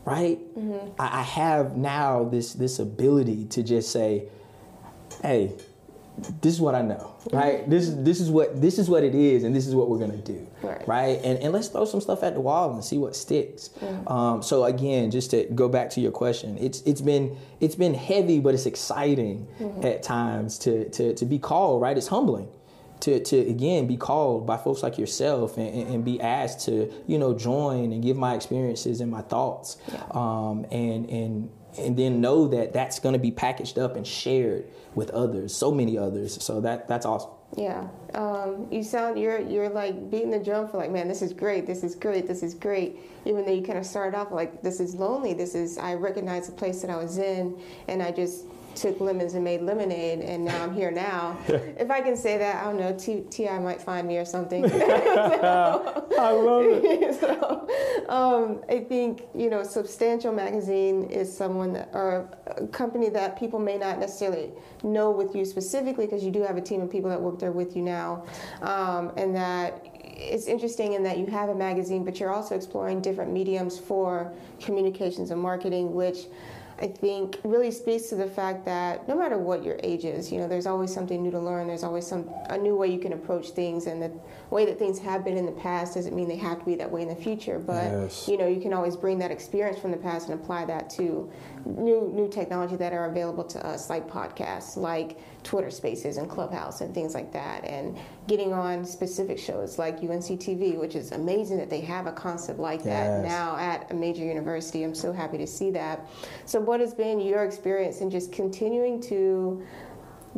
Right? 0.05 0.39
Mm-hmm. 0.57 1.01
I, 1.01 1.21
I 1.21 1.23
have 1.23 1.77
now 1.77 2.25
this 2.25 2.55
this 2.55 2.79
ability 2.79 3.47
to 3.47 3.63
just 3.63 3.91
say, 3.91 4.29
hey, 5.23 5.53
this 6.41 6.55
is 6.55 6.61
what 6.61 6.75
I 6.75 6.83
know, 6.83 7.15
right? 7.33 7.69
This 7.69 7.89
is 7.89 8.03
this 8.03 8.21
is 8.21 8.31
what 8.31 8.61
this 8.61 8.79
is 8.79 8.89
what 8.89 9.05
it 9.05 9.15
is, 9.15 9.45
and 9.45 9.55
this 9.55 9.67
is 9.67 9.75
what 9.75 9.89
we're 9.91 9.99
gonna 9.99 10.17
do, 10.17 10.47
Right. 10.87 11.21
And 11.23 11.39
and 11.41 11.53
let's 11.53 11.69
throw 11.69 11.85
some 11.85 12.01
stuff 12.01 12.23
at 12.23 12.35
the 12.35 12.41
wall 12.41 12.73
and 12.73 12.83
see 12.85 12.97
what 12.99 13.15
sticks. 13.15 13.71
Um, 14.07 14.43
so 14.43 14.65
again, 14.65 15.11
just 15.11 15.31
to 15.33 15.45
go 15.55 15.69
back 15.69 15.91
to 15.91 16.01
your 16.01 16.13
question, 16.13 16.57
it's 16.59 16.81
it's 16.83 17.01
been 17.03 17.37
it's 17.61 17.75
been 17.75 17.93
heavy, 17.95 18.41
but 18.41 18.55
it's 18.55 18.67
exciting 18.67 19.47
at 19.83 20.03
times 20.03 20.59
to 20.61 20.89
to 20.91 21.15
to 21.15 21.25
be 21.27 21.39
called, 21.39 21.83
right? 21.83 21.97
It's 21.97 22.09
humbling. 22.09 22.49
To, 23.01 23.21
to 23.25 23.37
again 23.37 23.87
be 23.87 23.99
called 23.99 24.47
by 24.47 24.57
folks 24.57 24.83
like 24.83 24.97
yourself 24.97 25.59
and, 25.59 25.69
and, 25.69 25.95
and 25.97 26.05
be 26.05 26.19
asked 26.19 26.65
to 26.65 26.91
you 27.07 27.19
know 27.19 27.35
join 27.35 27.93
and 27.93 28.03
give 28.03 28.17
my 28.17 28.35
experiences 28.35 29.03
and 29.03 29.11
my 29.11 29.21
thoughts 29.21 29.77
um, 30.13 30.65
and 30.73 31.11
and 31.11 31.51
and 31.79 31.97
then 31.97 32.21
know 32.21 32.49
that 32.49 32.73
that's 32.73 32.99
going 32.99 33.13
to 33.13 33.19
be 33.19 33.31
packaged 33.31 33.79
up 33.79 33.97
and 33.97 34.07
shared 34.07 34.67
with 34.95 35.11
others, 35.11 35.55
so 35.55 35.71
many 35.71 35.97
others. 35.99 36.43
So 36.43 36.61
that 36.63 36.89
that's 36.89 37.07
awesome. 37.07 37.31
Yeah, 37.57 37.87
um, 38.15 38.67
you 38.71 38.83
sound 38.83 39.19
you're 39.19 39.41
you're 39.41 39.69
like 39.69 40.11
beating 40.11 40.31
the 40.31 40.43
drum 40.43 40.69
for 40.69 40.79
like, 40.79 40.91
man, 40.91 41.07
this 41.07 41.23
is 41.23 41.33
great, 41.33 41.67
this 41.67 41.85
is 41.85 41.95
great, 41.95 42.27
this 42.27 42.43
is 42.43 42.55
great. 42.55 42.99
Even 43.25 43.45
though 43.45 43.53
you 43.53 43.63
kind 43.63 43.79
of 43.79 43.87
started 43.87 44.17
off 44.17 44.33
like, 44.33 44.63
this 44.63 44.81
is 44.81 44.95
lonely. 44.95 45.33
This 45.33 45.55
is 45.55 45.79
I 45.79 45.95
recognize 45.95 46.47
the 46.47 46.53
place 46.53 46.81
that 46.83 46.91
I 46.91 46.97
was 46.97 47.19
in, 47.19 47.59
and 47.89 48.03
I 48.03 48.11
just 48.11 48.47
took 48.77 49.01
lemons 49.01 49.35
and 49.35 49.43
made 49.43 49.63
lemonade, 49.63 50.21
and 50.21 50.45
now 50.45 50.63
I'm 50.63 50.75
here 50.75 50.91
now. 50.91 51.37
if 51.49 51.91
I 51.91 52.01
can 52.01 52.17
say 52.17 52.39
that, 52.39 52.63
I 52.63 52.65
don't 52.65 52.79
know. 52.79 52.97
Ti 52.97 53.49
might 53.59 53.81
find 53.81 54.07
me 54.07 54.19
or 54.19 54.25
something. 54.25 54.65
I 54.73 56.31
love 56.31 56.65
it. 56.67 57.15
so, 57.21 57.69
um, 58.09 58.63
I 58.69 58.81
think 58.81 59.23
you 59.35 59.51
know, 59.51 59.63
Substantial 59.63 60.33
Magazine 60.33 61.05
is 61.05 61.35
someone 61.35 61.73
that, 61.73 61.91
or 61.93 62.29
a 62.47 62.67
company 62.69 63.09
that 63.11 63.39
people 63.39 63.59
may 63.59 63.79
not 63.79 63.99
necessarily 63.99 64.51
know 64.83 65.11
with 65.11 65.35
you 65.35 65.45
specifically 65.45 66.07
because 66.07 66.23
you 66.23 66.31
do 66.31 66.43
have 66.43 66.57
a 66.57 66.61
team 66.61 66.83
of 66.83 66.91
people 66.91 67.11
that 67.11 67.21
work 67.21 67.39
there 67.39 67.53
with 67.53 67.75
you 67.75 67.83
now, 67.83 68.25
um, 68.63 69.13
and 69.17 69.35
that 69.35 69.87
it's 70.19 70.47
interesting 70.47 70.95
in 70.95 71.03
that 71.03 71.19
you 71.19 71.27
have 71.27 71.49
a 71.49 71.55
magazine, 71.55 72.05
but 72.05 72.21
you're 72.21 72.33
also 72.33 72.55
exploring 72.55 73.01
different 73.01 73.33
mediums 73.33 73.79
for 73.79 74.33
communications 74.61 75.31
and 75.31 75.41
marketing, 75.41 75.95
which. 75.95 76.27
I 76.79 76.89
think 76.89 77.39
really 77.43 77.71
speaks 77.71 78.09
to 78.11 78.17
the 78.17 78.27
fact 78.27 78.67
that 78.67 79.09
no 79.09 79.17
matter 79.17 79.39
what 79.39 79.65
your 79.65 79.79
age 79.83 80.05
is, 80.05 80.31
you 80.31 80.39
know, 80.39 80.47
there's 80.47 80.67
always 80.67 80.93
something 80.93 81.23
new 81.23 81.31
to 81.31 81.41
learn. 81.41 81.67
There's 81.67 81.85
always 81.85 82.07
some 82.07 82.29
a 82.51 82.59
new 82.59 82.77
way 82.77 82.89
you 82.89 82.99
can 82.99 83.15
approach 83.15 83.51
things, 83.51 83.87
and 83.87 84.03
the 84.03 84.13
way 84.51 84.67
that 84.67 84.79
things 84.79 84.99
have 84.99 85.25
been 85.25 85.39
in 85.39 85.47
the 85.47 85.53
past 85.53 85.95
doesn't 85.95 86.15
mean 86.15 86.29
they 86.29 86.37
have 86.37 86.59
to 86.59 86.65
be 86.67 86.75
that 86.75 86.91
way 86.91 87.01
in 87.01 87.09
the 87.09 87.17
future. 87.17 87.59
But 87.59 87.91
Yes. 87.93 88.29
you 88.29 88.37
know, 88.37 88.47
you 88.47 88.61
can 88.61 88.75
always 88.75 88.95
bring 88.95 89.19
that 89.21 89.31
experience 89.31 89.79
from 89.79 89.91
the 89.91 89.97
past 89.97 90.29
and 90.29 90.39
apply 90.39 90.67
that 90.67 90.91
to 90.91 91.31
new 91.65 92.11
new 92.15 92.29
technology 92.29 92.77
that 92.77 92.93
are 92.93 93.07
available 93.07 93.45
to 93.45 93.67
us, 93.67 93.89
like 93.89 94.07
podcasts, 94.09 94.77
like 94.77 95.19
Twitter 95.47 95.71
Spaces 95.71 96.17
and 96.17 96.29
Clubhouse 96.29 96.81
and 96.81 96.93
things 96.93 97.15
like 97.15 97.33
that, 97.33 97.65
and 97.65 97.97
getting 98.27 98.53
on 98.53 98.85
specific 98.85 99.39
shows 99.39 99.79
like 99.79 99.99
UNC 99.99 100.41
TV, 100.41 100.77
which 100.77 100.97
is 100.97 101.13
amazing 101.13 101.57
that 101.59 101.71
they 101.71 101.81
have 101.81 102.09
a 102.09 102.13
concept 102.13 102.59
like 102.59 102.83
that 102.83 103.23
now 103.23 103.57
at 103.57 103.91
a 103.93 103.95
major 103.95 104.25
university. 104.25 104.83
I'm 104.83 104.95
so 104.95 105.13
happy 105.13 105.39
to 105.39 105.47
see 105.47 105.71
that. 105.71 106.09
So, 106.47 106.61
what 106.61 106.81
has 106.81 106.93
been 106.93 107.21
your 107.21 107.45
experience 107.45 108.01
in 108.01 108.11
just 108.11 108.33
continuing 108.33 109.01
to 109.03 109.65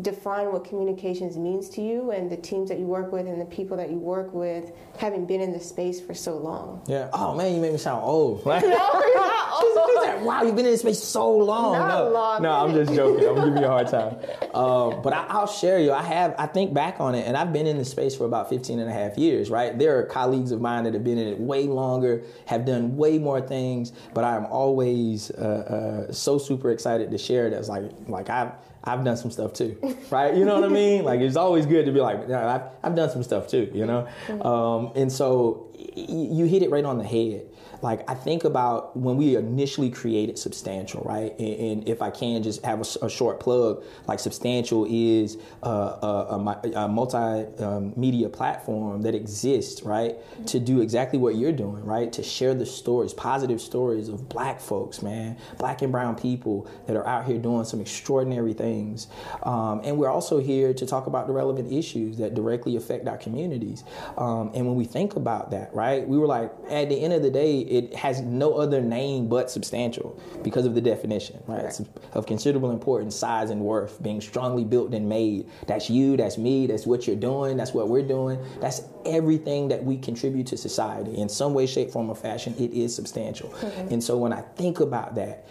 define 0.02 0.52
what 0.52 0.64
communications 0.64 1.36
means 1.36 1.68
to 1.70 1.80
you 1.82 2.10
and 2.12 2.30
the 2.30 2.36
teams 2.36 2.68
that 2.68 2.78
you 2.78 2.86
work 2.86 3.10
with 3.12 3.26
and 3.26 3.40
the 3.40 3.44
people 3.46 3.76
that 3.76 3.90
you 3.90 3.98
work 3.98 4.32
with, 4.32 4.70
having 4.98 5.26
been 5.26 5.40
in 5.40 5.52
the 5.52 5.60
space 5.60 6.00
for 6.00 6.14
so 6.14 6.36
long? 6.36 6.82
Yeah. 6.86 7.08
Oh 7.12 7.34
man, 7.34 7.54
you 7.54 7.60
made 7.60 7.72
me 7.72 7.78
sound 7.78 8.02
old. 8.04 8.44
Like, 8.46 8.62
No, 8.62 8.68
you're 8.68 9.14
not 9.16 9.52
old. 9.64 9.94
like, 9.96 10.24
wow, 10.24 10.42
you've 10.42 10.54
been 10.56 10.64
in 10.66 10.72
this 10.72 10.80
space 10.82 11.02
so 11.02 11.36
long. 11.36 11.72
Not 11.78 11.88
no, 12.04 12.10
long. 12.10 12.42
no, 12.42 12.50
I'm 12.52 12.72
just 12.74 12.94
joking. 12.94 13.28
I'm 13.28 13.34
giving 13.34 13.56
you 13.58 13.64
a 13.64 13.68
hard 13.68 13.88
time. 13.88 14.16
Um, 14.54 15.02
but 15.02 15.12
I, 15.12 15.26
I'll 15.28 15.46
share 15.46 15.78
you. 15.80 15.92
I 15.92 16.02
have, 16.02 16.34
I 16.38 16.46
think 16.46 16.72
back 16.72 17.00
on 17.00 17.14
it, 17.14 17.26
and 17.26 17.36
I've 17.36 17.52
been 17.52 17.66
in 17.66 17.76
this 17.78 17.90
space 17.90 18.14
for 18.16 18.24
about 18.24 18.48
15 18.48 18.78
and 18.78 18.88
a 18.88 18.92
half 18.92 19.18
years, 19.18 19.50
right? 19.50 19.76
There 19.78 19.98
are 19.98 20.04
colleagues 20.04 20.52
of 20.52 20.60
mine 20.60 20.84
that 20.84 20.94
have 20.94 21.04
been 21.04 21.18
in 21.18 21.28
it 21.28 21.40
way 21.40 21.64
longer, 21.64 22.22
have 22.46 22.64
done 22.64 22.96
way 22.96 23.18
more 23.18 23.40
things, 23.40 23.92
but 24.14 24.24
I'm 24.24 24.46
always 24.46 25.30
uh, 25.32 26.06
uh, 26.08 26.12
so 26.12 26.38
super 26.38 26.70
excited 26.70 27.10
to 27.10 27.18
share 27.18 27.50
that. 27.50 27.58
It's 27.58 27.68
like, 27.68 27.90
like 28.06 28.30
I've, 28.30 28.52
I've 28.84 29.04
done 29.04 29.16
some 29.16 29.30
stuff 29.30 29.52
too, 29.52 29.76
right? 30.10 30.34
You 30.34 30.44
know 30.44 30.54
what 30.60 30.64
I 30.64 30.72
mean? 30.72 31.04
Like 31.04 31.20
it's 31.20 31.36
always 31.36 31.66
good 31.66 31.86
to 31.86 31.92
be 31.92 32.00
like, 32.00 32.20
"Yeah, 32.28 32.54
I've, 32.54 32.62
I've 32.82 32.96
done 32.96 33.10
some 33.10 33.22
stuff 33.22 33.48
too, 33.48 33.70
you 33.74 33.86
know? 33.86 34.06
Um, 34.42 34.92
and 34.94 35.10
so 35.12 35.70
y- 35.74 36.06
you 36.06 36.44
hit 36.46 36.62
it 36.62 36.70
right 36.70 36.84
on 36.84 36.98
the 36.98 37.04
head. 37.04 37.46
Like 37.80 38.08
I 38.10 38.14
think 38.14 38.42
about 38.42 38.96
when 38.96 39.16
we 39.16 39.36
initially 39.36 39.88
created 39.88 40.36
Substantial, 40.36 41.02
right? 41.04 41.38
And, 41.38 41.60
and 41.60 41.88
if 41.88 42.02
I 42.02 42.10
can 42.10 42.42
just 42.42 42.64
have 42.64 42.80
a 42.80 43.08
short 43.08 43.38
plug, 43.38 43.84
like 44.08 44.18
Substantial 44.18 44.84
is 44.90 45.36
a, 45.62 45.68
a, 45.68 46.26
a 46.74 46.88
multimedia 46.88 48.32
platform 48.32 49.02
that 49.02 49.14
exists, 49.14 49.82
right, 49.82 50.16
to 50.46 50.58
do 50.58 50.80
exactly 50.80 51.18
what 51.20 51.36
you're 51.36 51.52
doing, 51.52 51.84
right? 51.84 52.12
To 52.14 52.22
share 52.22 52.52
the 52.54 52.66
stories, 52.66 53.14
positive 53.14 53.60
stories 53.60 54.08
of 54.08 54.28
Black 54.28 54.60
folks, 54.60 55.00
man, 55.02 55.36
Black 55.58 55.82
and 55.82 55.92
Brown 55.92 56.16
people 56.16 56.68
that 56.86 56.96
are 56.96 57.06
out 57.06 57.26
here 57.26 57.38
doing 57.38 57.64
some 57.64 57.80
extraordinary 57.80 58.54
things. 58.54 59.06
Um, 59.44 59.77
and 59.84 59.98
we're 59.98 60.10
also 60.10 60.40
here 60.40 60.72
to 60.74 60.86
talk 60.86 61.06
about 61.06 61.26
the 61.26 61.32
relevant 61.32 61.72
issues 61.72 62.16
that 62.18 62.34
directly 62.34 62.76
affect 62.76 63.06
our 63.08 63.18
communities. 63.18 63.84
Um, 64.16 64.50
and 64.54 64.66
when 64.66 64.76
we 64.76 64.84
think 64.84 65.16
about 65.16 65.50
that, 65.50 65.74
right, 65.74 66.06
we 66.06 66.18
were 66.18 66.26
like, 66.26 66.52
at 66.70 66.88
the 66.88 67.00
end 67.00 67.12
of 67.12 67.22
the 67.22 67.30
day, 67.30 67.60
it 67.60 67.94
has 67.94 68.20
no 68.20 68.54
other 68.54 68.80
name 68.80 69.28
but 69.28 69.50
substantial 69.50 70.20
because 70.42 70.66
of 70.66 70.74
the 70.74 70.80
definition, 70.80 71.42
right? 71.46 71.64
It's 71.64 71.82
of 72.12 72.26
considerable 72.26 72.70
importance, 72.70 73.14
size, 73.16 73.50
and 73.50 73.60
worth, 73.60 74.02
being 74.02 74.20
strongly 74.20 74.64
built 74.64 74.92
and 74.94 75.08
made. 75.08 75.48
That's 75.66 75.90
you, 75.90 76.16
that's 76.16 76.38
me, 76.38 76.66
that's 76.66 76.86
what 76.86 77.06
you're 77.06 77.16
doing, 77.16 77.56
that's 77.56 77.74
what 77.74 77.88
we're 77.88 78.06
doing. 78.06 78.38
That's 78.60 78.82
everything 79.06 79.68
that 79.68 79.82
we 79.82 79.96
contribute 79.98 80.46
to 80.48 80.56
society 80.56 81.16
in 81.16 81.28
some 81.28 81.54
way, 81.54 81.66
shape, 81.66 81.90
form, 81.90 82.10
or 82.10 82.16
fashion. 82.16 82.54
It 82.58 82.72
is 82.72 82.94
substantial. 82.94 83.54
And 83.90 84.02
so 84.02 84.16
when 84.18 84.32
I 84.32 84.42
think 84.42 84.80
about 84.80 85.14
that, 85.14 85.46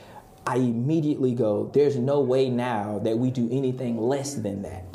I 0.48 0.56
immediately 0.56 1.34
go, 1.34 1.70
there's 1.74 1.98
no 1.98 2.22
way 2.22 2.50
now 2.50 3.00
that 3.04 3.18
we 3.18 3.32
do 3.32 3.50
anything 3.52 4.00
less 4.00 4.34
than 4.34 4.62
that. 4.62 4.86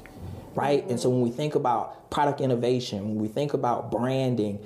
Right? 0.54 0.88
And 0.88 0.98
so 0.98 1.10
when 1.10 1.20
we 1.20 1.30
think 1.30 1.54
about 1.54 2.10
product 2.10 2.40
innovation, 2.40 3.08
when 3.10 3.18
we 3.18 3.28
think 3.28 3.52
about 3.52 3.90
branding, 3.90 4.60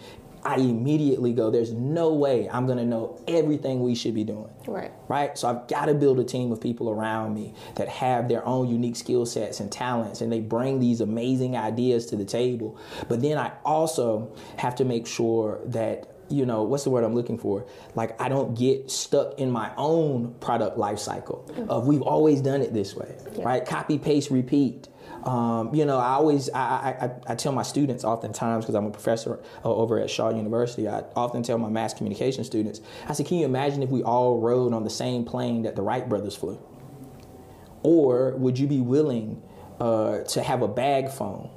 I 0.44 0.58
immediately 0.58 1.32
go, 1.32 1.50
there's 1.50 1.72
no 1.72 2.12
way 2.12 2.48
I'm 2.48 2.68
gonna 2.68 2.84
know 2.84 3.20
everything 3.26 3.82
we 3.82 3.96
should 3.96 4.14
be 4.14 4.22
doing. 4.22 4.48
Right. 4.68 4.92
Right? 5.08 5.36
So 5.36 5.48
I've 5.48 5.66
got 5.66 5.86
to 5.86 5.94
build 5.94 6.20
a 6.20 6.24
team 6.24 6.52
of 6.52 6.60
people 6.60 6.88
around 6.88 7.34
me 7.34 7.52
that 7.74 7.88
have 7.88 8.28
their 8.28 8.46
own 8.46 8.68
unique 8.68 8.94
skill 8.94 9.26
sets 9.26 9.58
and 9.58 9.72
talents 9.72 10.20
and 10.20 10.32
they 10.32 10.38
bring 10.38 10.78
these 10.78 11.00
amazing 11.00 11.56
ideas 11.56 12.06
to 12.06 12.16
the 12.16 12.24
table. 12.24 12.78
But 13.08 13.22
then 13.22 13.38
I 13.38 13.52
also 13.64 14.32
have 14.58 14.76
to 14.76 14.84
make 14.84 15.08
sure 15.08 15.60
that 15.66 16.15
you 16.28 16.44
know 16.44 16.62
what's 16.62 16.84
the 16.84 16.90
word 16.90 17.04
i'm 17.04 17.14
looking 17.14 17.38
for 17.38 17.66
like 17.94 18.20
i 18.20 18.28
don't 18.28 18.58
get 18.58 18.90
stuck 18.90 19.38
in 19.38 19.50
my 19.50 19.70
own 19.76 20.34
product 20.40 20.76
life 20.76 20.98
cycle 20.98 21.48
of 21.68 21.86
we've 21.86 22.02
always 22.02 22.40
done 22.40 22.60
it 22.60 22.72
this 22.74 22.94
way 22.94 23.14
right 23.38 23.66
copy 23.66 23.98
paste 23.98 24.30
repeat 24.30 24.88
Um, 25.24 25.74
you 25.74 25.84
know, 25.84 25.98
I 25.98 26.10
always 26.10 26.48
I, 26.50 27.10
I, 27.26 27.32
I 27.32 27.34
tell 27.34 27.52
my 27.52 27.64
students 27.64 28.04
oftentimes 28.04 28.64
because 28.64 28.76
I'm 28.76 28.86
a 28.86 28.90
professor 28.90 29.40
over 29.64 29.98
at 29.98 30.08
Shaw 30.08 30.30
University. 30.30 30.88
I 30.88 31.02
often 31.16 31.42
tell 31.42 31.58
my 31.58 31.68
mass 31.68 31.94
communication 31.94 32.44
students, 32.44 32.80
I 33.08 33.12
said, 33.12 33.26
can 33.26 33.38
you 33.38 33.44
imagine 33.44 33.82
if 33.82 33.90
we 33.90 34.02
all 34.04 34.38
rode 34.40 34.72
on 34.72 34.84
the 34.84 34.90
same 34.90 35.24
plane 35.24 35.62
that 35.62 35.74
the 35.74 35.82
Wright 35.82 36.08
brothers 36.08 36.36
flew? 36.36 36.60
Or 37.82 38.36
would 38.36 38.56
you 38.58 38.68
be 38.68 38.80
willing 38.80 39.42
uh, 39.80 40.18
to 40.18 40.42
have 40.42 40.62
a 40.62 40.68
bag 40.68 41.10
phone 41.10 41.50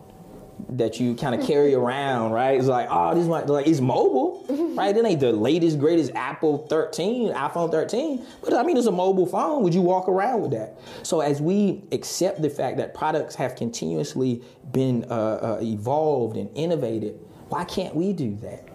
that 0.70 1.00
you 1.00 1.16
kind 1.16 1.40
of 1.40 1.46
carry 1.46 1.74
around, 1.74 2.32
right? 2.32 2.58
It's 2.58 2.68
like, 2.68 2.88
oh, 2.90 3.16
this 3.16 3.26
one, 3.26 3.48
like 3.48 3.68
it's 3.68 3.80
mobile, 3.80 4.46
right? 4.76 4.96
It 4.96 5.06
ain't 5.06 5.20
the 5.20 5.32
latest, 5.32 5.80
greatest 5.80 6.12
Apple 6.16 6.68
13, 6.68 7.34
iPhone 7.34 7.72
13, 7.72 8.26
but 8.42 8.54
I 8.54 8.64
mean, 8.64 8.78
it's 8.78 8.88
a 8.88 8.92
mobile 8.92 9.26
phone. 9.26 9.64
Would 9.64 9.74
you 9.74 9.82
walk 9.82 10.08
around 10.08 10.42
with 10.42 10.52
that? 10.52 10.80
So 11.04 11.22
as 11.22 11.42
we 11.42 11.84
accept 11.92 12.42
the 12.42 12.50
fact 12.50 12.78
that 12.78 12.94
products 12.94 13.36
have 13.36 13.56
continuously 13.56 14.44
been 14.72 15.06
uh, 15.10 15.16
uh, 15.16 15.60
evolved 15.62 16.38
and 16.38 16.50
innovated, 16.56 17.20
why 17.50 17.66
can't 17.66 17.96
we 17.96 18.14
do 18.14 18.36
that? 18.38 18.68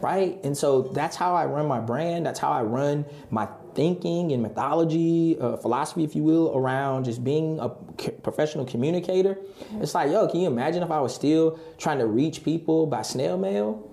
Right? 0.00 0.38
And 0.42 0.56
so 0.56 0.82
that's 0.82 1.16
how 1.16 1.34
I 1.34 1.46
run 1.46 1.66
my 1.66 1.80
brand. 1.80 2.26
That's 2.26 2.40
how 2.40 2.50
I 2.50 2.62
run 2.62 3.04
my 3.30 3.48
thinking 3.74 4.32
and 4.32 4.42
methodology, 4.42 5.38
uh, 5.40 5.56
philosophy, 5.56 6.04
if 6.04 6.14
you 6.14 6.22
will, 6.22 6.52
around 6.54 7.04
just 7.04 7.24
being 7.24 7.58
a 7.60 7.68
professional 7.68 8.64
communicator. 8.64 9.34
Mm-hmm. 9.34 9.82
It's 9.82 9.94
like, 9.94 10.10
yo, 10.10 10.28
can 10.28 10.40
you 10.40 10.46
imagine 10.46 10.82
if 10.82 10.90
I 10.90 11.00
was 11.00 11.14
still 11.14 11.58
trying 11.78 11.98
to 11.98 12.06
reach 12.06 12.44
people 12.44 12.86
by 12.86 13.02
snail 13.02 13.38
mail, 13.38 13.88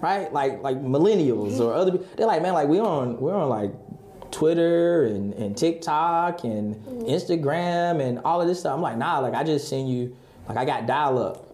right? 0.00 0.32
Like 0.32 0.62
like 0.62 0.78
millennials 0.78 1.60
or 1.60 1.72
other. 1.72 1.92
People. 1.92 2.06
They're 2.16 2.26
like, 2.26 2.42
man, 2.42 2.54
like 2.54 2.68
we 2.68 2.78
on 2.78 3.18
we're 3.20 3.34
on 3.34 3.48
like 3.48 3.72
Twitter 4.30 5.04
and, 5.04 5.34
and 5.34 5.56
TikTok 5.56 6.44
and 6.44 6.74
mm-hmm. 6.74 7.02
Instagram 7.02 8.00
and 8.00 8.18
all 8.24 8.40
of 8.40 8.48
this 8.48 8.60
stuff. 8.60 8.74
I'm 8.74 8.82
like, 8.82 8.96
nah, 8.96 9.18
like 9.18 9.34
I 9.34 9.44
just 9.44 9.68
send 9.68 9.88
you, 9.90 10.16
like 10.48 10.58
I 10.58 10.64
got 10.64 10.86
dial 10.86 11.18
up. 11.18 11.48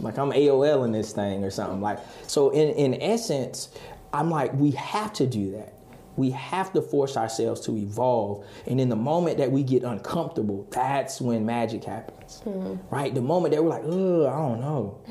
like 0.00 0.18
I'm 0.18 0.30
AOL 0.30 0.84
in 0.86 0.92
this 0.92 1.12
thing 1.12 1.44
or 1.44 1.50
something. 1.50 1.80
Like 1.80 1.98
so 2.26 2.50
in, 2.50 2.70
in 2.70 3.02
essence, 3.02 3.68
I'm 4.12 4.30
like, 4.30 4.52
we 4.54 4.72
have 4.72 5.12
to 5.14 5.26
do 5.26 5.52
that 5.52 5.74
we 6.20 6.30
have 6.32 6.70
to 6.74 6.82
force 6.82 7.16
ourselves 7.16 7.62
to 7.62 7.74
evolve. 7.78 8.44
And 8.66 8.78
in 8.78 8.90
the 8.90 8.96
moment 8.96 9.38
that 9.38 9.50
we 9.50 9.62
get 9.62 9.84
uncomfortable, 9.84 10.68
that's 10.70 11.18
when 11.18 11.46
magic 11.46 11.82
happens. 11.82 12.42
Mm-hmm. 12.44 12.94
Right? 12.94 13.14
The 13.14 13.22
moment 13.22 13.54
that 13.54 13.64
we're 13.64 13.70
like, 13.70 13.84
oh, 13.86 14.26
I 14.28 14.36
don't 14.36 14.60
know. 14.60 15.02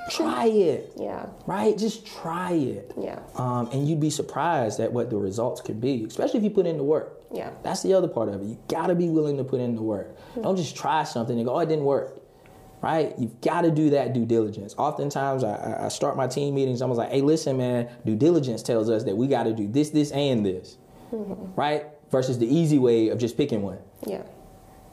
try 0.10 0.46
it. 0.46 0.94
Yeah. 0.96 1.26
Right? 1.46 1.76
Just 1.76 2.06
try 2.06 2.52
it. 2.52 2.90
Yeah. 2.98 3.20
Um, 3.34 3.68
and 3.70 3.86
you'd 3.86 4.00
be 4.00 4.08
surprised 4.08 4.80
at 4.80 4.90
what 4.90 5.10
the 5.10 5.18
results 5.18 5.60
could 5.60 5.78
be, 5.78 6.04
especially 6.04 6.38
if 6.38 6.44
you 6.44 6.50
put 6.50 6.66
in 6.66 6.78
the 6.78 6.84
work. 6.84 7.20
Yeah. 7.30 7.50
That's 7.62 7.82
the 7.82 7.92
other 7.92 8.08
part 8.08 8.30
of 8.30 8.40
it. 8.40 8.46
You 8.46 8.58
gotta 8.68 8.94
be 8.94 9.10
willing 9.10 9.36
to 9.36 9.44
put 9.44 9.60
in 9.60 9.74
the 9.76 9.82
work. 9.82 10.16
Mm-hmm. 10.16 10.42
Don't 10.42 10.56
just 10.56 10.74
try 10.74 11.04
something 11.04 11.36
and 11.36 11.46
go, 11.46 11.56
oh, 11.56 11.58
it 11.58 11.66
didn't 11.66 11.84
work 11.84 12.18
right? 12.86 13.14
You've 13.18 13.40
got 13.40 13.62
to 13.62 13.70
do 13.72 13.90
that 13.90 14.12
due 14.12 14.24
diligence. 14.24 14.76
Oftentimes, 14.78 15.42
I, 15.42 15.86
I 15.86 15.88
start 15.88 16.16
my 16.16 16.28
team 16.28 16.54
meetings. 16.54 16.82
I 16.82 16.86
was 16.86 16.98
like, 16.98 17.10
"Hey, 17.10 17.20
listen, 17.20 17.56
man. 17.56 17.88
Due 18.04 18.14
diligence 18.14 18.62
tells 18.62 18.88
us 18.88 19.02
that 19.04 19.16
we 19.16 19.26
got 19.26 19.42
to 19.42 19.52
do 19.52 19.66
this, 19.66 19.90
this, 19.90 20.12
and 20.12 20.46
this, 20.46 20.78
mm-hmm. 21.12 21.60
right? 21.60 21.86
Versus 22.12 22.38
the 22.38 22.46
easy 22.46 22.78
way 22.78 23.08
of 23.08 23.18
just 23.18 23.36
picking 23.36 23.62
one. 23.62 23.78
Yeah. 24.06 24.22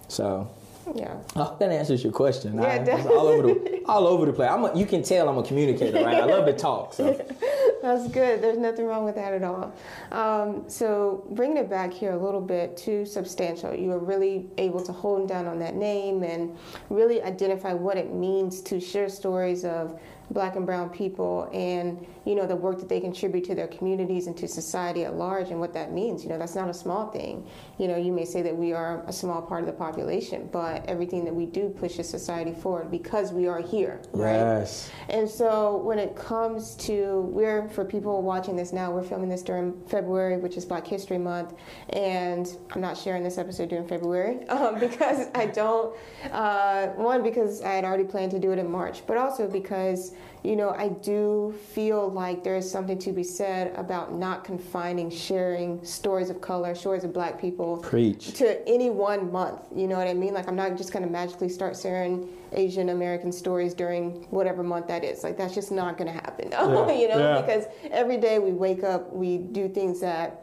So. 0.07 0.49
Yeah. 0.95 1.17
Oh, 1.35 1.55
that 1.59 1.71
answers 1.71 2.03
your 2.03 2.11
question. 2.11 2.55
Yeah, 2.55 2.67
I, 2.67 2.77
definitely. 2.79 3.15
all 3.15 3.27
over 3.27 3.47
the 3.47 3.81
all 3.85 4.07
over 4.07 4.25
the 4.25 4.33
place. 4.33 4.49
I'm 4.49 4.65
a, 4.65 4.75
you 4.75 4.85
can 4.85 5.03
tell 5.03 5.29
I'm 5.29 5.37
a 5.37 5.43
communicator, 5.43 6.03
right? 6.03 6.15
I 6.15 6.25
love 6.25 6.45
to 6.45 6.53
talk. 6.53 6.93
So. 6.93 7.13
That's 7.81 8.07
good. 8.07 8.41
There's 8.41 8.57
nothing 8.57 8.85
wrong 8.85 9.03
with 9.03 9.15
that 9.15 9.33
at 9.33 9.43
all. 9.43 9.75
Um, 10.11 10.63
so 10.69 11.25
bringing 11.31 11.57
it 11.57 11.69
back 11.69 11.91
here 11.91 12.13
a 12.13 12.17
little 12.17 12.39
bit 12.39 12.77
to 12.77 13.05
substantial, 13.05 13.75
you 13.75 13.89
were 13.89 13.99
really 13.99 14.45
able 14.57 14.81
to 14.85 14.93
hone 14.93 15.27
down 15.27 15.47
on 15.47 15.59
that 15.59 15.75
name 15.75 16.23
and 16.23 16.57
really 16.89 17.21
identify 17.21 17.73
what 17.73 17.97
it 17.97 18.13
means 18.13 18.61
to 18.61 18.79
share 18.79 19.09
stories 19.09 19.65
of 19.65 19.99
black 20.31 20.55
and 20.55 20.65
brown 20.65 20.89
people 20.89 21.49
and 21.53 22.05
you 22.25 22.35
know 22.35 22.47
the 22.47 22.55
work 22.55 22.79
that 22.79 22.89
they 22.89 22.99
contribute 22.99 23.43
to 23.43 23.55
their 23.55 23.67
communities 23.67 24.27
and 24.27 24.37
to 24.37 24.47
society 24.47 25.03
at 25.03 25.15
large 25.15 25.49
and 25.49 25.59
what 25.59 25.73
that 25.73 25.91
means. 25.91 26.23
You 26.23 26.29
know 26.29 26.37
that's 26.37 26.55
not 26.55 26.69
a 26.69 26.73
small 26.73 27.09
thing. 27.11 27.47
You 27.77 27.87
know 27.87 27.97
you 27.97 28.11
may 28.11 28.25
say 28.25 28.41
that 28.41 28.55
we 28.55 28.73
are 28.73 29.03
a 29.07 29.13
small 29.13 29.41
part 29.41 29.61
of 29.61 29.67
the 29.67 29.73
population 29.73 30.49
but 30.51 30.85
everything 30.87 31.25
that 31.25 31.33
we 31.33 31.45
do 31.45 31.69
pushes 31.69 32.09
society 32.09 32.53
forward 32.53 32.89
because 32.91 33.31
we 33.31 33.47
are 33.47 33.61
here 33.61 34.01
right? 34.13 34.33
Yes. 34.33 34.89
and 35.09 35.29
so 35.29 35.77
when 35.77 35.99
it 35.99 36.15
comes 36.15 36.75
to 36.75 37.21
we're 37.31 37.67
for 37.69 37.85
people 37.85 38.21
watching 38.21 38.55
this 38.55 38.73
now 38.73 38.91
we're 38.91 39.03
filming 39.03 39.29
this 39.29 39.41
during 39.41 39.73
february 39.87 40.37
which 40.37 40.57
is 40.57 40.65
black 40.65 40.85
history 40.85 41.17
month 41.17 41.53
and 41.89 42.57
i'm 42.71 42.81
not 42.81 42.97
sharing 42.97 43.23
this 43.23 43.37
episode 43.37 43.69
during 43.69 43.87
february 43.87 44.47
um, 44.49 44.79
because 44.79 45.27
i 45.35 45.45
don't 45.45 45.95
uh, 46.31 46.87
one 46.89 47.23
because 47.23 47.61
i 47.63 47.73
had 47.73 47.83
already 47.83 48.03
planned 48.03 48.31
to 48.31 48.39
do 48.39 48.51
it 48.51 48.59
in 48.59 48.69
march 48.69 49.05
but 49.07 49.17
also 49.17 49.47
because 49.47 50.12
you 50.43 50.57
know, 50.57 50.71
I 50.71 50.89
do 50.89 51.55
feel 51.73 52.09
like 52.09 52.43
there 52.43 52.57
is 52.57 52.69
something 52.69 52.99
to 52.99 53.13
be 53.13 53.23
said 53.23 53.73
about 53.77 54.13
not 54.13 54.43
confining 54.43 55.09
sharing 55.09 55.83
stories 55.85 56.29
of 56.29 56.41
color, 56.41 56.75
stories 56.75 57.05
of 57.05 57.13
black 57.13 57.39
people 57.39 57.77
Preach. 57.77 58.33
to 58.33 58.67
any 58.67 58.89
one 58.89 59.31
month. 59.31 59.61
You 59.73 59.87
know 59.87 59.97
what 59.97 60.07
I 60.07 60.13
mean? 60.13 60.33
Like, 60.33 60.49
I'm 60.49 60.55
not 60.55 60.75
just 60.75 60.91
going 60.91 61.05
to 61.05 61.09
magically 61.09 61.47
start 61.47 61.77
sharing 61.81 62.27
Asian 62.51 62.89
American 62.89 63.31
stories 63.31 63.73
during 63.73 64.23
whatever 64.31 64.63
month 64.63 64.87
that 64.87 65.05
is. 65.05 65.23
Like, 65.23 65.37
that's 65.37 65.55
just 65.55 65.71
not 65.71 65.97
going 65.97 66.11
to 66.11 66.13
happen, 66.13 66.49
yeah. 66.51 66.91
you 66.91 67.07
know, 67.07 67.17
yeah. 67.17 67.41
because 67.41 67.65
every 67.89 68.17
day 68.17 68.39
we 68.39 68.51
wake 68.51 68.83
up, 68.83 69.13
we 69.13 69.37
do 69.37 69.69
things 69.69 70.01
that 70.01 70.41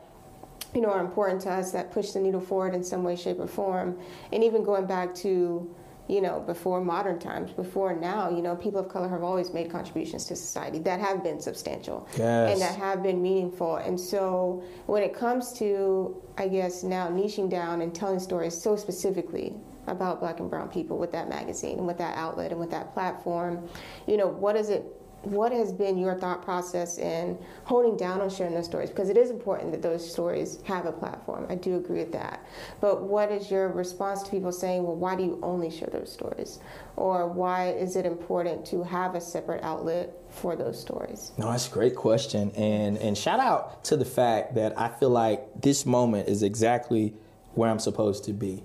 you 0.74 0.80
know, 0.80 0.88
are 0.88 1.00
important 1.00 1.40
to 1.42 1.50
us 1.50 1.72
that 1.72 1.90
push 1.90 2.12
the 2.12 2.20
needle 2.20 2.40
forward 2.40 2.74
in 2.74 2.84
some 2.84 3.02
way, 3.02 3.16
shape, 3.16 3.40
or 3.40 3.46
form. 3.48 3.98
And 4.32 4.44
even 4.44 4.62
going 4.62 4.86
back 4.86 5.14
to 5.16 5.74
you 6.10 6.20
know, 6.20 6.40
before 6.40 6.80
modern 6.80 7.20
times, 7.20 7.52
before 7.52 7.94
now, 7.94 8.28
you 8.28 8.42
know, 8.42 8.56
people 8.56 8.80
of 8.80 8.88
color 8.88 9.08
have 9.08 9.22
always 9.22 9.52
made 9.52 9.70
contributions 9.70 10.24
to 10.24 10.34
society 10.34 10.80
that 10.80 10.98
have 10.98 11.22
been 11.22 11.38
substantial 11.38 12.08
yes. 12.16 12.52
and 12.52 12.60
that 12.60 12.74
have 12.74 13.00
been 13.00 13.22
meaningful. 13.22 13.76
And 13.76 13.98
so 13.98 14.64
when 14.86 15.04
it 15.04 15.14
comes 15.14 15.52
to, 15.54 16.20
I 16.36 16.48
guess, 16.48 16.82
now 16.82 17.08
niching 17.08 17.48
down 17.48 17.80
and 17.80 17.94
telling 17.94 18.18
stories 18.18 18.60
so 18.60 18.74
specifically 18.74 19.54
about 19.86 20.18
black 20.18 20.40
and 20.40 20.50
brown 20.50 20.68
people 20.68 20.98
with 20.98 21.12
that 21.12 21.28
magazine 21.28 21.78
and 21.78 21.86
with 21.86 21.98
that 21.98 22.16
outlet 22.16 22.50
and 22.50 22.58
with 22.58 22.72
that 22.72 22.92
platform, 22.92 23.68
you 24.08 24.16
know, 24.16 24.26
what 24.26 24.54
does 24.54 24.68
it 24.68 24.99
what 25.22 25.52
has 25.52 25.72
been 25.72 25.98
your 25.98 26.14
thought 26.14 26.42
process 26.42 26.98
in 26.98 27.38
holding 27.64 27.96
down 27.96 28.20
on 28.20 28.30
sharing 28.30 28.54
those 28.54 28.66
stories? 28.66 28.88
Because 28.88 29.08
it 29.08 29.16
is 29.16 29.30
important 29.30 29.70
that 29.72 29.82
those 29.82 30.10
stories 30.10 30.60
have 30.64 30.86
a 30.86 30.92
platform. 30.92 31.46
I 31.48 31.56
do 31.56 31.76
agree 31.76 31.98
with 31.98 32.12
that. 32.12 32.44
But 32.80 33.02
what 33.02 33.30
is 33.30 33.50
your 33.50 33.68
response 33.68 34.22
to 34.22 34.30
people 34.30 34.52
saying, 34.52 34.82
well, 34.82 34.96
why 34.96 35.16
do 35.16 35.22
you 35.22 35.38
only 35.42 35.70
share 35.70 35.90
those 35.92 36.10
stories? 36.12 36.60
Or 36.96 37.26
why 37.26 37.70
is 37.70 37.96
it 37.96 38.06
important 38.06 38.64
to 38.66 38.82
have 38.82 39.14
a 39.14 39.20
separate 39.20 39.62
outlet 39.62 40.14
for 40.30 40.56
those 40.56 40.80
stories? 40.80 41.32
No, 41.36 41.50
that's 41.50 41.68
a 41.68 41.70
great 41.70 41.96
question. 41.96 42.50
And 42.56 42.96
and 42.98 43.16
shout 43.16 43.40
out 43.40 43.84
to 43.84 43.96
the 43.96 44.04
fact 44.04 44.54
that 44.54 44.78
I 44.78 44.88
feel 44.88 45.10
like 45.10 45.60
this 45.60 45.84
moment 45.84 46.28
is 46.28 46.42
exactly 46.42 47.14
where 47.54 47.68
I'm 47.68 47.78
supposed 47.78 48.24
to 48.24 48.32
be 48.32 48.62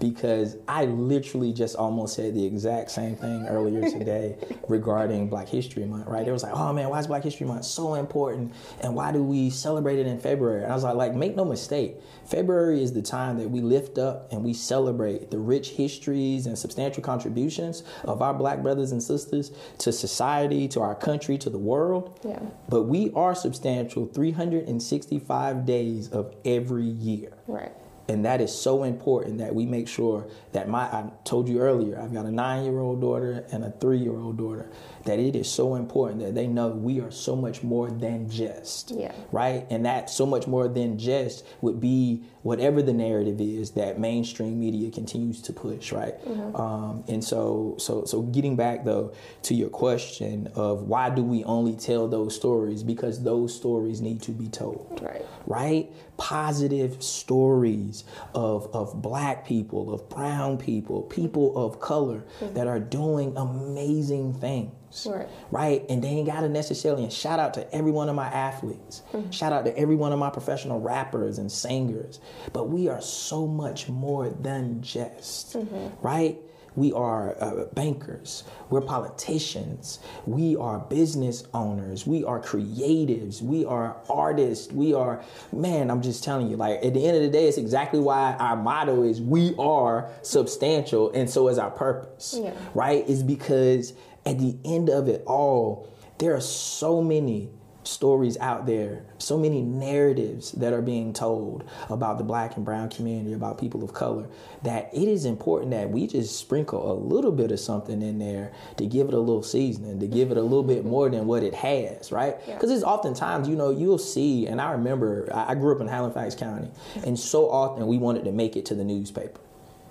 because 0.00 0.56
I 0.66 0.86
literally 0.86 1.52
just 1.52 1.76
almost 1.76 2.16
said 2.16 2.34
the 2.34 2.44
exact 2.44 2.90
same 2.90 3.16
thing 3.16 3.46
earlier 3.46 3.82
today 3.82 4.36
regarding 4.68 5.28
Black 5.28 5.48
History 5.48 5.84
Month, 5.84 6.06
right? 6.06 6.26
It 6.26 6.32
was 6.32 6.42
like, 6.42 6.54
oh 6.54 6.72
man, 6.72 6.88
why 6.88 6.98
is 6.98 7.06
Black 7.06 7.22
History 7.22 7.46
Month 7.46 7.66
so 7.66 7.94
important? 7.94 8.54
And 8.80 8.94
why 8.94 9.12
do 9.12 9.22
we 9.22 9.50
celebrate 9.50 9.98
it 9.98 10.06
in 10.06 10.18
February? 10.18 10.64
And 10.64 10.72
I 10.72 10.74
was 10.74 10.84
like, 10.84 10.94
like, 10.94 11.14
make 11.14 11.36
no 11.36 11.44
mistake, 11.44 11.96
February 12.24 12.82
is 12.82 12.94
the 12.94 13.02
time 13.02 13.38
that 13.38 13.50
we 13.50 13.60
lift 13.60 13.98
up 13.98 14.32
and 14.32 14.42
we 14.42 14.54
celebrate 14.54 15.30
the 15.30 15.38
rich 15.38 15.70
histories 15.70 16.46
and 16.46 16.58
substantial 16.58 17.02
contributions 17.02 17.82
of 18.04 18.22
our 18.22 18.32
black 18.32 18.62
brothers 18.62 18.92
and 18.92 19.02
sisters 19.02 19.52
to 19.78 19.92
society, 19.92 20.66
to 20.68 20.80
our 20.80 20.94
country, 20.94 21.36
to 21.36 21.50
the 21.50 21.58
world. 21.58 22.18
Yeah. 22.24 22.40
But 22.68 22.84
we 22.84 23.12
are 23.14 23.34
substantial 23.34 24.06
365 24.06 25.66
days 25.66 26.08
of 26.08 26.34
every 26.44 26.84
year. 26.84 27.32
Right. 27.46 27.72
And 28.10 28.24
that 28.24 28.40
is 28.40 28.52
so 28.52 28.82
important 28.82 29.38
that 29.38 29.54
we 29.54 29.66
make 29.66 29.86
sure 29.86 30.26
that 30.50 30.68
my, 30.68 30.82
I 30.82 31.12
told 31.22 31.48
you 31.48 31.60
earlier, 31.60 31.96
I've 31.96 32.12
got 32.12 32.26
a 32.26 32.30
nine 32.32 32.64
year 32.64 32.80
old 32.80 33.00
daughter 33.00 33.44
and 33.52 33.64
a 33.64 33.70
three 33.70 33.98
year 33.98 34.18
old 34.18 34.36
daughter, 34.36 34.68
that 35.04 35.18
it 35.18 35.34
is 35.34 35.50
so 35.50 35.74
important 35.74 36.20
that 36.20 36.34
they 36.34 36.46
know 36.46 36.68
we 36.68 37.00
are 37.00 37.10
so 37.10 37.34
much 37.34 37.62
more 37.62 37.90
than 37.90 38.28
just. 38.28 38.90
Yeah. 38.90 39.12
Right? 39.32 39.66
And 39.70 39.86
that 39.86 40.10
so 40.10 40.26
much 40.26 40.46
more 40.46 40.68
than 40.68 40.98
just 40.98 41.44
would 41.60 41.80
be 41.80 42.24
whatever 42.42 42.82
the 42.82 42.92
narrative 42.92 43.40
is 43.40 43.72
that 43.72 43.98
mainstream 43.98 44.58
media 44.58 44.90
continues 44.90 45.42
to 45.42 45.52
push, 45.52 45.92
right? 45.92 46.18
Mm-hmm. 46.24 46.56
Um, 46.56 47.04
and 47.08 47.22
so, 47.22 47.76
so, 47.78 48.04
so 48.04 48.22
getting 48.22 48.56
back 48.56 48.84
though 48.84 49.12
to 49.42 49.54
your 49.54 49.68
question 49.68 50.50
of 50.54 50.82
why 50.82 51.10
do 51.10 51.22
we 51.22 51.44
only 51.44 51.74
tell 51.74 52.08
those 52.08 52.34
stories? 52.34 52.82
Because 52.82 53.22
those 53.22 53.54
stories 53.54 54.00
need 54.00 54.22
to 54.22 54.32
be 54.32 54.48
told. 54.48 55.00
Right. 55.02 55.24
Right? 55.46 55.92
Positive 56.16 57.02
stories 57.02 58.04
of, 58.34 58.68
of 58.74 59.00
black 59.00 59.46
people, 59.46 59.92
of 59.92 60.08
brown 60.08 60.58
people, 60.58 61.02
people 61.02 61.56
of 61.56 61.80
color 61.80 62.24
mm-hmm. 62.40 62.54
that 62.54 62.66
are 62.66 62.80
doing 62.80 63.36
amazing 63.36 64.34
things. 64.34 64.72
Right. 65.06 65.28
right. 65.50 65.84
And 65.88 66.02
they 66.02 66.08
ain't 66.08 66.26
got 66.26 66.40
to 66.40 66.48
necessarily, 66.48 67.04
and 67.04 67.12
shout 67.12 67.38
out 67.38 67.54
to 67.54 67.74
every 67.74 67.92
one 67.92 68.08
of 68.08 68.14
my 68.14 68.26
athletes, 68.26 69.02
mm-hmm. 69.12 69.30
shout 69.30 69.52
out 69.52 69.64
to 69.66 69.78
every 69.78 69.96
one 69.96 70.12
of 70.12 70.18
my 70.18 70.30
professional 70.30 70.80
rappers 70.80 71.38
and 71.38 71.50
singers. 71.50 72.20
But 72.52 72.68
we 72.68 72.88
are 72.88 73.00
so 73.00 73.46
much 73.46 73.88
more 73.88 74.30
than 74.30 74.82
just, 74.82 75.54
mm-hmm. 75.54 76.06
right? 76.06 76.38
we 76.76 76.92
are 76.92 77.36
uh, 77.42 77.64
bankers, 77.74 78.44
we're 78.68 78.80
politicians, 78.80 79.98
we 80.26 80.56
are 80.56 80.78
business 80.78 81.44
owners, 81.52 82.06
we 82.06 82.24
are 82.24 82.40
creatives, 82.40 83.42
we 83.42 83.64
are 83.64 83.96
artists, 84.08 84.72
we 84.72 84.94
are, 84.94 85.22
man, 85.52 85.90
I'm 85.90 86.02
just 86.02 86.22
telling 86.22 86.48
you, 86.48 86.56
like 86.56 86.84
at 86.84 86.94
the 86.94 87.04
end 87.06 87.16
of 87.16 87.22
the 87.22 87.28
day, 87.28 87.48
it's 87.48 87.58
exactly 87.58 88.00
why 88.00 88.34
our 88.34 88.56
motto 88.56 89.02
is 89.02 89.20
we 89.20 89.54
are 89.58 90.10
substantial 90.22 91.10
and 91.12 91.28
so 91.28 91.48
is 91.48 91.58
our 91.58 91.70
purpose, 91.70 92.38
Yeah. 92.40 92.52
right? 92.74 93.06
Is 93.08 93.22
because 93.22 93.94
at 94.26 94.38
the 94.38 94.56
end 94.64 94.88
of 94.88 95.08
it 95.08 95.22
all, 95.26 95.88
there 96.18 96.34
are 96.34 96.40
so 96.40 97.02
many 97.02 97.50
stories 97.82 98.36
out 98.38 98.66
there, 98.66 99.04
so 99.18 99.38
many 99.38 99.62
narratives 99.62 100.52
that 100.52 100.72
are 100.72 100.82
being 100.82 101.12
told 101.12 101.64
about 101.88 102.18
the 102.18 102.24
black 102.24 102.56
and 102.56 102.64
brown 102.64 102.90
community, 102.90 103.32
about 103.32 103.58
people 103.58 103.82
of 103.82 103.94
color, 103.94 104.28
that 104.62 104.90
it 104.92 105.08
is 105.08 105.24
important 105.24 105.70
that 105.70 105.90
we 105.90 106.06
just 106.06 106.38
sprinkle 106.38 106.92
a 106.92 106.94
little 106.94 107.32
bit 107.32 107.50
of 107.50 107.58
something 107.58 108.02
in 108.02 108.18
there 108.18 108.52
to 108.76 108.86
give 108.86 109.08
it 109.08 109.14
a 109.14 109.18
little 109.18 109.42
seasoning, 109.42 109.98
to 109.98 110.06
give 110.06 110.30
it 110.30 110.36
a 110.36 110.42
little 110.42 110.62
bit 110.62 110.84
more 110.84 111.08
than 111.08 111.26
what 111.26 111.42
it 111.42 111.54
has, 111.54 112.12
right? 112.12 112.36
Because 112.46 112.70
it's 112.70 112.84
oftentimes, 112.84 113.48
you 113.48 113.56
know, 113.56 113.70
you'll 113.70 113.98
see, 113.98 114.46
and 114.46 114.60
I 114.60 114.72
remember 114.72 115.28
I 115.34 115.50
I 115.50 115.54
grew 115.56 115.74
up 115.74 115.80
in 115.80 115.88
Halifax 115.88 116.36
County, 116.36 116.70
and 117.04 117.18
so 117.18 117.50
often 117.50 117.86
we 117.86 117.98
wanted 117.98 118.24
to 118.24 118.32
make 118.32 118.56
it 118.56 118.66
to 118.66 118.74
the 118.74 118.84
newspaper, 118.84 119.40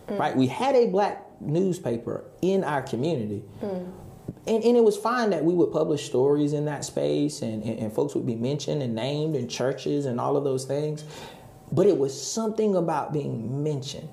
mm. 0.07 0.17
right? 0.17 0.37
We 0.37 0.47
had 0.47 0.73
a 0.75 0.87
black 0.87 1.25
newspaper 1.41 2.23
in 2.41 2.63
our 2.63 2.81
community 2.81 3.43
mm. 3.61 3.91
And, 4.49 4.63
and 4.63 4.75
it 4.75 4.83
was 4.83 4.97
fine 4.97 5.29
that 5.29 5.43
we 5.45 5.53
would 5.53 5.71
publish 5.71 6.05
stories 6.05 6.53
in 6.53 6.65
that 6.65 6.83
space 6.83 7.41
and, 7.43 7.63
and, 7.63 7.79
and 7.79 7.93
folks 7.93 8.15
would 8.15 8.25
be 8.25 8.35
mentioned 8.35 8.81
and 8.81 8.95
named 8.95 9.35
in 9.35 9.47
churches 9.47 10.05
and 10.07 10.19
all 10.19 10.35
of 10.35 10.43
those 10.43 10.65
things. 10.65 11.03
But 11.71 11.85
it 11.85 11.97
was 11.97 12.19
something 12.19 12.75
about 12.75 13.13
being 13.13 13.63
mentioned 13.63 14.09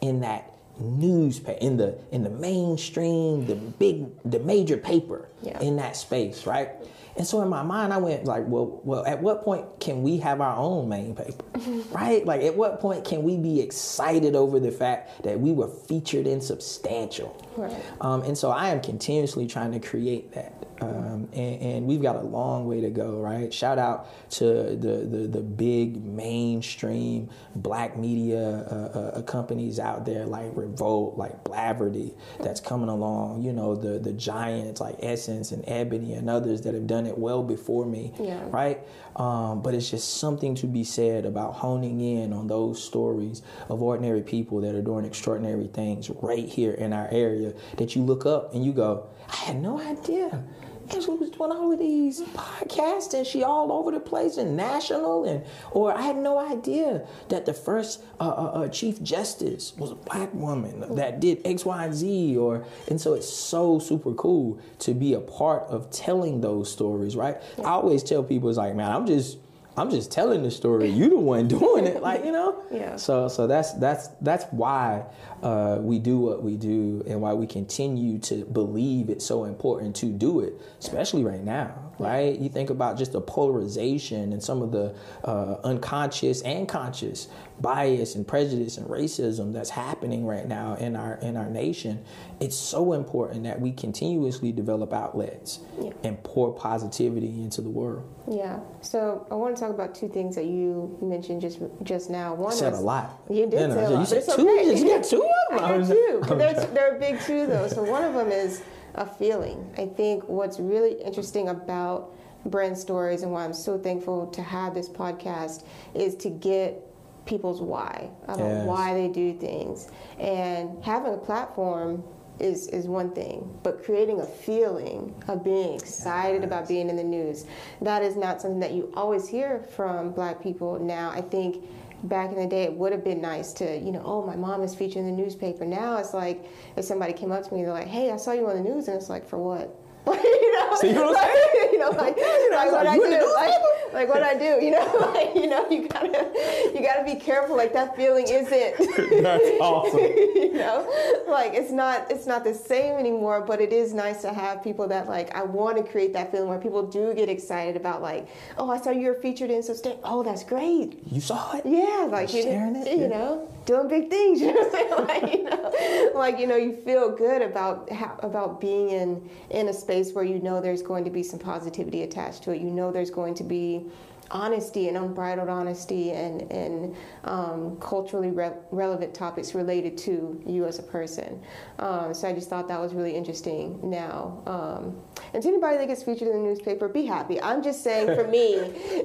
in 0.00 0.20
that 0.20 0.50
newspaper, 0.80 1.58
in 1.60 1.76
the 1.76 1.98
in 2.10 2.24
the 2.24 2.30
mainstream, 2.30 3.46
the 3.46 3.54
big, 3.54 4.06
the 4.24 4.40
major 4.40 4.76
paper 4.76 5.28
Yeah. 5.42 5.60
in 5.60 5.76
that 5.76 5.96
space, 5.96 6.46
right? 6.46 6.70
And 7.16 7.24
so 7.24 7.42
in 7.42 7.48
my 7.48 7.62
mind, 7.62 7.92
I 7.92 7.98
went 7.98 8.24
like, 8.24 8.44
well, 8.48 8.80
well, 8.82 9.06
at 9.06 9.22
what 9.22 9.44
point 9.44 9.66
can 9.78 10.02
we 10.02 10.16
have 10.18 10.40
our 10.40 10.56
own 10.56 10.88
main 10.88 11.14
paper, 11.14 11.44
right? 11.92 12.24
Like, 12.26 12.42
at 12.42 12.56
what 12.56 12.80
point 12.80 13.04
can 13.04 13.22
we 13.22 13.36
be 13.36 13.60
excited 13.60 14.34
over 14.34 14.58
the 14.58 14.72
fact 14.72 15.22
that 15.22 15.38
we 15.38 15.52
were 15.52 15.68
featured 15.68 16.26
in 16.26 16.40
Substantial? 16.40 17.36
Right. 17.56 17.74
Um, 18.00 18.22
and 18.22 18.36
so 18.36 18.50
I 18.50 18.68
am 18.70 18.80
continuously 18.80 19.46
trying 19.46 19.72
to 19.72 19.80
create 19.80 20.32
that. 20.32 20.54
Um, 20.80 21.28
and, 21.32 21.62
and 21.62 21.86
we've 21.86 22.02
got 22.02 22.16
a 22.16 22.20
long 22.20 22.66
way 22.66 22.80
to 22.80 22.90
go, 22.90 23.20
right? 23.20 23.54
Shout 23.54 23.78
out 23.78 24.08
to 24.32 24.44
the, 24.44 25.06
the, 25.08 25.28
the 25.28 25.40
big 25.40 26.04
mainstream 26.04 27.30
black 27.54 27.96
media 27.96 28.40
uh, 28.40 28.98
uh, 29.18 29.22
companies 29.22 29.78
out 29.78 30.04
there 30.04 30.26
like 30.26 30.50
Revolt, 30.54 31.16
like 31.16 31.44
Blavity, 31.44 32.14
that's 32.40 32.60
coming 32.60 32.88
along. 32.88 33.42
You 33.42 33.52
know, 33.52 33.76
the, 33.76 33.98
the 33.98 34.12
giants 34.12 34.80
like 34.80 34.96
Essence 35.00 35.52
and 35.52 35.64
Ebony 35.68 36.14
and 36.14 36.28
others 36.28 36.62
that 36.62 36.74
have 36.74 36.86
done 36.88 37.06
it 37.06 37.16
well 37.16 37.42
before 37.42 37.86
me, 37.86 38.12
Yeah. 38.18 38.40
right? 38.50 38.80
Um, 39.16 39.62
but 39.62 39.74
it's 39.74 39.88
just 39.90 40.18
something 40.18 40.56
to 40.56 40.66
be 40.66 40.82
said 40.82 41.24
about 41.24 41.54
honing 41.54 42.00
in 42.00 42.32
on 42.32 42.48
those 42.48 42.82
stories 42.82 43.42
of 43.68 43.80
ordinary 43.80 44.22
people 44.22 44.60
that 44.62 44.74
are 44.74 44.82
doing 44.82 45.04
extraordinary 45.04 45.68
things 45.68 46.10
right 46.10 46.48
here 46.48 46.72
in 46.72 46.92
our 46.92 47.08
area 47.12 47.43
that 47.76 47.94
you 47.94 48.02
look 48.02 48.26
up 48.26 48.54
and 48.54 48.64
you 48.64 48.72
go, 48.72 49.06
I 49.28 49.36
had 49.36 49.60
no 49.60 49.80
idea. 49.80 50.44
Angela 50.90 51.16
was 51.16 51.30
doing 51.30 51.50
all 51.50 51.72
of 51.72 51.78
these 51.78 52.20
podcasts 52.20 53.14
and 53.14 53.26
she 53.26 53.42
all 53.42 53.72
over 53.72 53.90
the 53.90 54.00
place 54.00 54.36
and 54.36 54.56
national 54.56 55.24
and 55.24 55.44
or 55.70 55.96
I 55.96 56.02
had 56.02 56.16
no 56.16 56.38
idea 56.38 57.06
that 57.28 57.46
the 57.46 57.54
first 57.54 58.02
uh, 58.20 58.28
uh, 58.28 58.50
uh, 58.60 58.68
chief 58.68 59.02
justice 59.02 59.74
was 59.76 59.92
a 59.92 59.94
black 59.94 60.32
woman 60.34 60.94
that 60.96 61.20
did 61.20 61.40
X, 61.44 61.64
Y, 61.64 61.84
and 61.84 61.94
Z 61.94 62.36
or 62.36 62.64
and 62.88 63.00
so 63.00 63.14
it's 63.14 63.28
so 63.28 63.78
super 63.78 64.12
cool 64.12 64.58
to 64.80 64.94
be 64.94 65.14
a 65.14 65.20
part 65.20 65.62
of 65.64 65.90
telling 65.90 66.40
those 66.40 66.70
stories, 66.70 67.16
right? 67.16 67.36
I 67.58 67.70
always 67.70 68.02
tell 68.02 68.22
people 68.22 68.48
it's 68.48 68.58
like, 68.58 68.74
man, 68.74 68.90
I'm 68.90 69.06
just 69.06 69.38
I'm 69.76 69.90
just 69.90 70.12
telling 70.12 70.42
the 70.42 70.50
story. 70.50 70.88
You 70.88 71.10
the 71.10 71.18
one 71.18 71.48
doing 71.48 71.86
it, 71.86 72.02
like 72.02 72.24
you 72.24 72.32
know. 72.32 72.62
Yeah. 72.70 72.96
So 72.96 73.28
so 73.28 73.46
that's 73.46 73.72
that's 73.74 74.08
that's 74.20 74.44
why 74.50 75.04
uh, 75.42 75.78
we 75.80 75.98
do 75.98 76.18
what 76.18 76.42
we 76.42 76.56
do, 76.56 77.02
and 77.06 77.20
why 77.20 77.34
we 77.34 77.46
continue 77.46 78.18
to 78.20 78.44
believe 78.46 79.10
it's 79.10 79.26
so 79.26 79.44
important 79.44 79.96
to 79.96 80.06
do 80.06 80.40
it, 80.40 80.54
especially 80.78 81.24
right 81.24 81.42
now. 81.42 81.80
Right? 81.96 82.36
You 82.36 82.48
think 82.48 82.70
about 82.70 82.98
just 82.98 83.12
the 83.12 83.20
polarization 83.20 84.32
and 84.32 84.42
some 84.42 84.62
of 84.62 84.72
the 84.72 84.96
uh, 85.22 85.58
unconscious 85.62 86.42
and 86.42 86.68
conscious 86.68 87.28
bias 87.60 88.16
and 88.16 88.26
prejudice 88.26 88.78
and 88.78 88.88
racism 88.88 89.52
that's 89.52 89.70
happening 89.70 90.26
right 90.26 90.46
now 90.48 90.74
in 90.74 90.96
our 90.96 91.14
in 91.16 91.36
our 91.36 91.48
nation. 91.48 92.04
It's 92.40 92.56
so 92.56 92.92
important 92.92 93.44
that 93.44 93.60
we 93.60 93.72
continuously 93.72 94.52
develop 94.52 94.92
outlets 94.92 95.60
Yeah. 95.80 95.92
and 96.02 96.22
pour 96.24 96.52
positivity 96.52 97.42
into 97.42 97.60
the 97.60 97.70
world. 97.70 98.04
Yeah. 98.30 98.58
So 98.80 99.26
I 99.30 99.34
want 99.34 99.56
to 99.56 99.60
talk 99.60 99.70
about 99.70 99.94
two 99.94 100.08
things 100.08 100.34
that 100.36 100.44
you 100.46 100.98
mentioned 101.00 101.40
just 101.40 101.60
just 101.82 102.10
now. 102.10 102.34
One 102.34 102.52
said 102.52 102.72
was, 102.72 102.80
a 102.80 102.84
lot. 102.84 103.20
You 103.30 103.46
did 103.46 103.60
You 103.60 103.68
know, 103.68 103.74
say 103.74 103.84
a 103.84 103.90
lot. 103.90 103.98
but 104.10 104.24
said 104.24 104.36
two? 104.36 104.42
okay. 104.48 104.78
You 104.78 104.88
got 104.88 105.04
two 105.04 105.22
of 105.22 105.58
them? 105.58 105.64
I 105.64 105.78
got 105.78 105.88
two. 105.88 106.22
But 106.28 106.38
they're, 106.38 106.66
they're 106.74 106.98
big 106.98 107.20
two 107.20 107.46
though. 107.46 107.68
So 107.68 107.82
one 107.90 108.04
of 108.04 108.14
them 108.14 108.30
is 108.32 108.62
a 108.94 109.06
feeling. 109.06 109.72
I 109.78 109.86
think 109.86 110.28
what's 110.28 110.58
really 110.60 110.92
interesting 111.02 111.48
about 111.48 112.12
brand 112.46 112.76
stories 112.76 113.22
and 113.22 113.32
why 113.32 113.44
I'm 113.44 113.54
so 113.54 113.78
thankful 113.78 114.26
to 114.28 114.42
have 114.42 114.74
this 114.74 114.88
podcast 114.88 115.64
is 115.94 116.14
to 116.16 116.30
get 116.30 116.82
people's 117.26 117.62
why 117.62 118.10
about 118.24 118.38
Yes. 118.38 118.66
why 118.66 118.92
they 118.92 119.08
do 119.08 119.32
things 119.32 119.88
and 120.18 120.82
having 120.84 121.14
a 121.14 121.16
platform 121.16 122.04
is 122.40 122.66
is 122.68 122.86
one 122.86 123.10
thing 123.12 123.58
but 123.62 123.82
creating 123.84 124.20
a 124.20 124.26
feeling 124.26 125.14
of 125.28 125.44
being 125.44 125.74
excited 125.74 126.42
about 126.42 126.66
being 126.66 126.88
in 126.88 126.96
the 126.96 127.04
news 127.04 127.46
that 127.80 128.02
is 128.02 128.16
not 128.16 128.40
something 128.40 128.60
that 128.60 128.72
you 128.72 128.92
always 128.94 129.28
hear 129.28 129.62
from 129.76 130.10
black 130.12 130.42
people. 130.42 130.78
Now 130.78 131.10
i 131.10 131.20
think 131.20 131.64
back 132.04 132.30
in 132.30 132.36
the 132.36 132.46
day 132.46 132.64
it 132.64 132.72
would 132.72 132.92
have 132.92 133.04
been 133.04 133.20
nice 133.20 133.52
to 133.54 133.78
you 133.78 133.92
know 133.92 134.02
oh 134.04 134.26
my 134.26 134.36
mom 134.36 134.62
is 134.62 134.74
featured 134.74 134.98
in 134.98 135.06
the 135.06 135.22
newspaper. 135.22 135.64
Now 135.64 135.96
it's 135.98 136.14
like 136.14 136.44
if 136.76 136.84
somebody 136.84 137.12
came 137.12 137.32
up 137.32 137.46
to 137.48 137.54
me 137.54 137.62
they're 137.62 137.72
like 137.72 137.88
hey 137.88 138.10
i 138.10 138.16
saw 138.16 138.32
you 138.32 138.46
on 138.48 138.56
the 138.56 138.68
news 138.68 138.88
and 138.88 138.96
it's 138.96 139.08
like 139.08 139.26
for 139.28 139.38
what 139.38 139.83
you 140.06 140.52
know, 140.52 140.74
See 140.76 140.92
what 140.92 141.08
I'm 141.08 141.12
like, 141.14 141.32
saying? 141.32 141.68
you 141.72 141.78
know, 141.78 141.90
like, 141.90 142.16
You 142.16 142.50
know, 142.50 142.56
like 142.56 142.72
what 142.72 142.84
like, 142.84 142.88
I 142.88 142.94
you 142.96 143.04
in 143.04 143.10
the 143.10 143.18
do, 143.18 143.34
like, 143.34 143.54
like 143.94 144.08
what 144.08 144.22
I 144.22 144.34
do, 144.36 144.64
you 144.64 144.70
know, 144.70 145.10
like 145.14 145.34
you 145.34 145.46
know, 145.46 145.68
you 145.70 145.88
gotta, 145.88 146.30
you 146.74 146.80
gotta 146.82 147.04
be 147.04 147.14
careful. 147.18 147.56
Like 147.56 147.72
that 147.72 147.96
feeling 147.96 148.26
isn't, 148.28 148.76
That's 149.22 149.50
awesome. 149.60 150.00
you 150.00 150.52
know, 150.54 150.86
like 151.28 151.54
it's 151.54 151.70
not, 151.70 152.10
it's 152.10 152.26
not 152.26 152.44
the 152.44 152.52
same 152.54 152.94
anymore. 152.98 153.40
But 153.40 153.60
it 153.60 153.72
is 153.72 153.94
nice 153.94 154.20
to 154.22 154.32
have 154.32 154.62
people 154.62 154.86
that 154.88 155.08
like 155.08 155.34
I 155.34 155.42
want 155.42 155.76
to 155.78 155.82
create 155.84 156.12
that 156.14 156.30
feeling 156.32 156.48
where 156.48 156.58
people 156.58 156.86
do 156.86 157.14
get 157.14 157.28
excited 157.28 157.76
about 157.76 158.02
like, 158.02 158.28
oh, 158.58 158.70
I 158.70 158.78
saw 158.80 158.90
you 158.90 159.06
were 159.08 159.14
featured 159.14 159.50
in 159.50 159.62
so 159.62 159.72
state. 159.74 159.96
Oh, 160.04 160.22
that's 160.22 160.44
great. 160.44 160.98
You 161.10 161.20
saw 161.20 161.56
it? 161.56 161.64
Yeah, 161.64 162.06
like 162.10 162.32
you, 162.34 162.42
Sharing 162.42 162.76
it? 162.76 162.88
you 162.88 163.02
Yeah. 163.02 163.08
know, 163.08 163.48
doing 163.64 163.88
big 163.88 164.10
things. 164.10 164.40
You 164.44 164.52
know 164.52 164.62
what 164.62 164.66
I'm 164.66 164.72
saying? 164.72 164.90
Like 165.06 165.34
you 165.34 165.44
know, 165.44 166.10
like 166.14 166.38
you 166.38 166.46
know, 166.46 166.56
you 166.56 166.76
feel 166.84 167.10
good 167.10 167.42
about 167.42 167.90
how, 167.90 168.16
about 168.22 168.60
being 168.60 168.90
in 168.90 169.30
in 169.50 169.68
a 169.68 169.72
space 169.72 170.12
where 170.12 170.24
you 170.24 170.40
know 170.40 170.60
there's 170.60 170.82
going 170.82 171.04
to 171.04 171.10
be 171.10 171.22
some 171.22 171.38
positivity 171.38 172.02
attached 172.02 172.42
to 172.44 172.52
it. 172.52 172.60
You 172.60 172.70
know, 172.70 172.92
there's 172.92 173.10
going 173.10 173.34
to 173.34 173.44
be 173.44 173.86
honesty 174.30 174.88
and 174.88 174.96
unbridled 174.96 175.48
honesty 175.48 176.12
and 176.12 176.42
and 176.50 176.96
um, 177.24 177.76
culturally 177.80 178.30
re- 178.30 178.52
relevant 178.70 179.14
topics 179.14 179.54
related 179.54 179.96
to 179.98 180.42
you 180.46 180.64
as 180.64 180.78
a 180.78 180.82
person. 180.82 181.40
Um, 181.78 182.14
so 182.14 182.28
I 182.28 182.32
just 182.32 182.48
thought 182.48 182.68
that 182.68 182.80
was 182.80 182.94
really 182.94 183.14
interesting. 183.14 183.78
Now, 183.82 184.42
um, 184.46 184.96
and 185.32 185.42
to 185.42 185.48
anybody 185.48 185.78
that 185.78 185.88
gets 185.88 186.02
featured 186.02 186.28
in 186.28 186.34
the 186.34 186.48
newspaper, 186.48 186.88
be 186.88 187.04
happy. 187.04 187.40
I'm 187.40 187.62
just 187.62 187.82
saying, 187.82 188.14
for 188.14 188.26
me, 188.28 188.54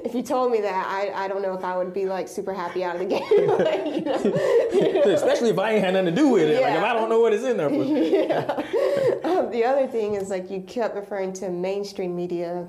if 0.04 0.14
you 0.14 0.22
told 0.22 0.52
me 0.52 0.60
that, 0.60 0.86
I, 0.86 1.24
I 1.24 1.28
don't 1.28 1.42
know 1.42 1.54
if 1.54 1.64
I 1.64 1.76
would 1.76 1.92
be 1.92 2.06
like 2.06 2.28
super 2.28 2.54
happy 2.54 2.84
out 2.84 2.96
of 2.96 3.00
the 3.00 3.06
game. 3.06 3.20
Like, 3.60 3.86
you 3.86 4.00
know? 4.02 5.02
Especially 5.12 5.50
if 5.50 5.58
I 5.58 5.72
ain't 5.72 5.84
had 5.84 5.94
nothing 5.94 6.06
to 6.06 6.12
do 6.12 6.28
with 6.28 6.48
it. 6.48 6.62
Like 6.62 6.74
if 6.74 6.82
I 6.82 6.92
don't 6.92 7.08
know 7.08 7.20
what 7.20 7.32
is 7.32 7.44
in 7.44 7.56
there 7.56 7.68
for. 7.68 9.28
Um, 9.30 9.50
the 9.50 9.64
other 9.64 9.86
thing 9.86 10.14
is 10.14 10.30
like 10.30 10.50
you 10.50 10.62
kept 10.62 10.94
referring 10.94 11.32
to 11.34 11.50
mainstream 11.50 12.16
media 12.16 12.66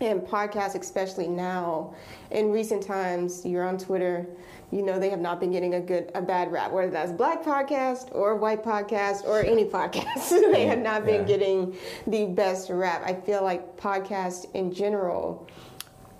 and 0.00 0.20
podcasts, 0.20 0.78
especially 0.78 1.26
now. 1.28 1.94
In 2.30 2.50
recent 2.52 2.82
times, 2.82 3.44
you're 3.46 3.66
on 3.66 3.78
Twitter. 3.78 4.26
You 4.72 4.82
know 4.82 4.98
they 4.98 5.10
have 5.10 5.20
not 5.20 5.38
been 5.40 5.52
getting 5.52 5.74
a 5.74 5.80
good, 5.80 6.10
a 6.14 6.20
bad 6.20 6.50
rap, 6.50 6.72
whether 6.72 6.90
that's 6.90 7.12
black 7.12 7.42
podcast 7.44 8.08
or 8.14 8.34
white 8.36 8.62
podcast 8.64 9.24
or 9.24 9.40
any 9.40 9.64
podcast. 9.64 10.28
they 10.52 10.66
have 10.66 10.80
not 10.80 11.04
been 11.06 11.22
Yeah. 11.22 11.36
getting 11.36 11.76
the 12.06 12.26
best 12.26 12.68
rap. 12.68 13.02
I 13.06 13.14
feel 13.14 13.42
like 13.42 13.76
podcasts 13.76 14.52
in 14.54 14.72
general 14.72 15.48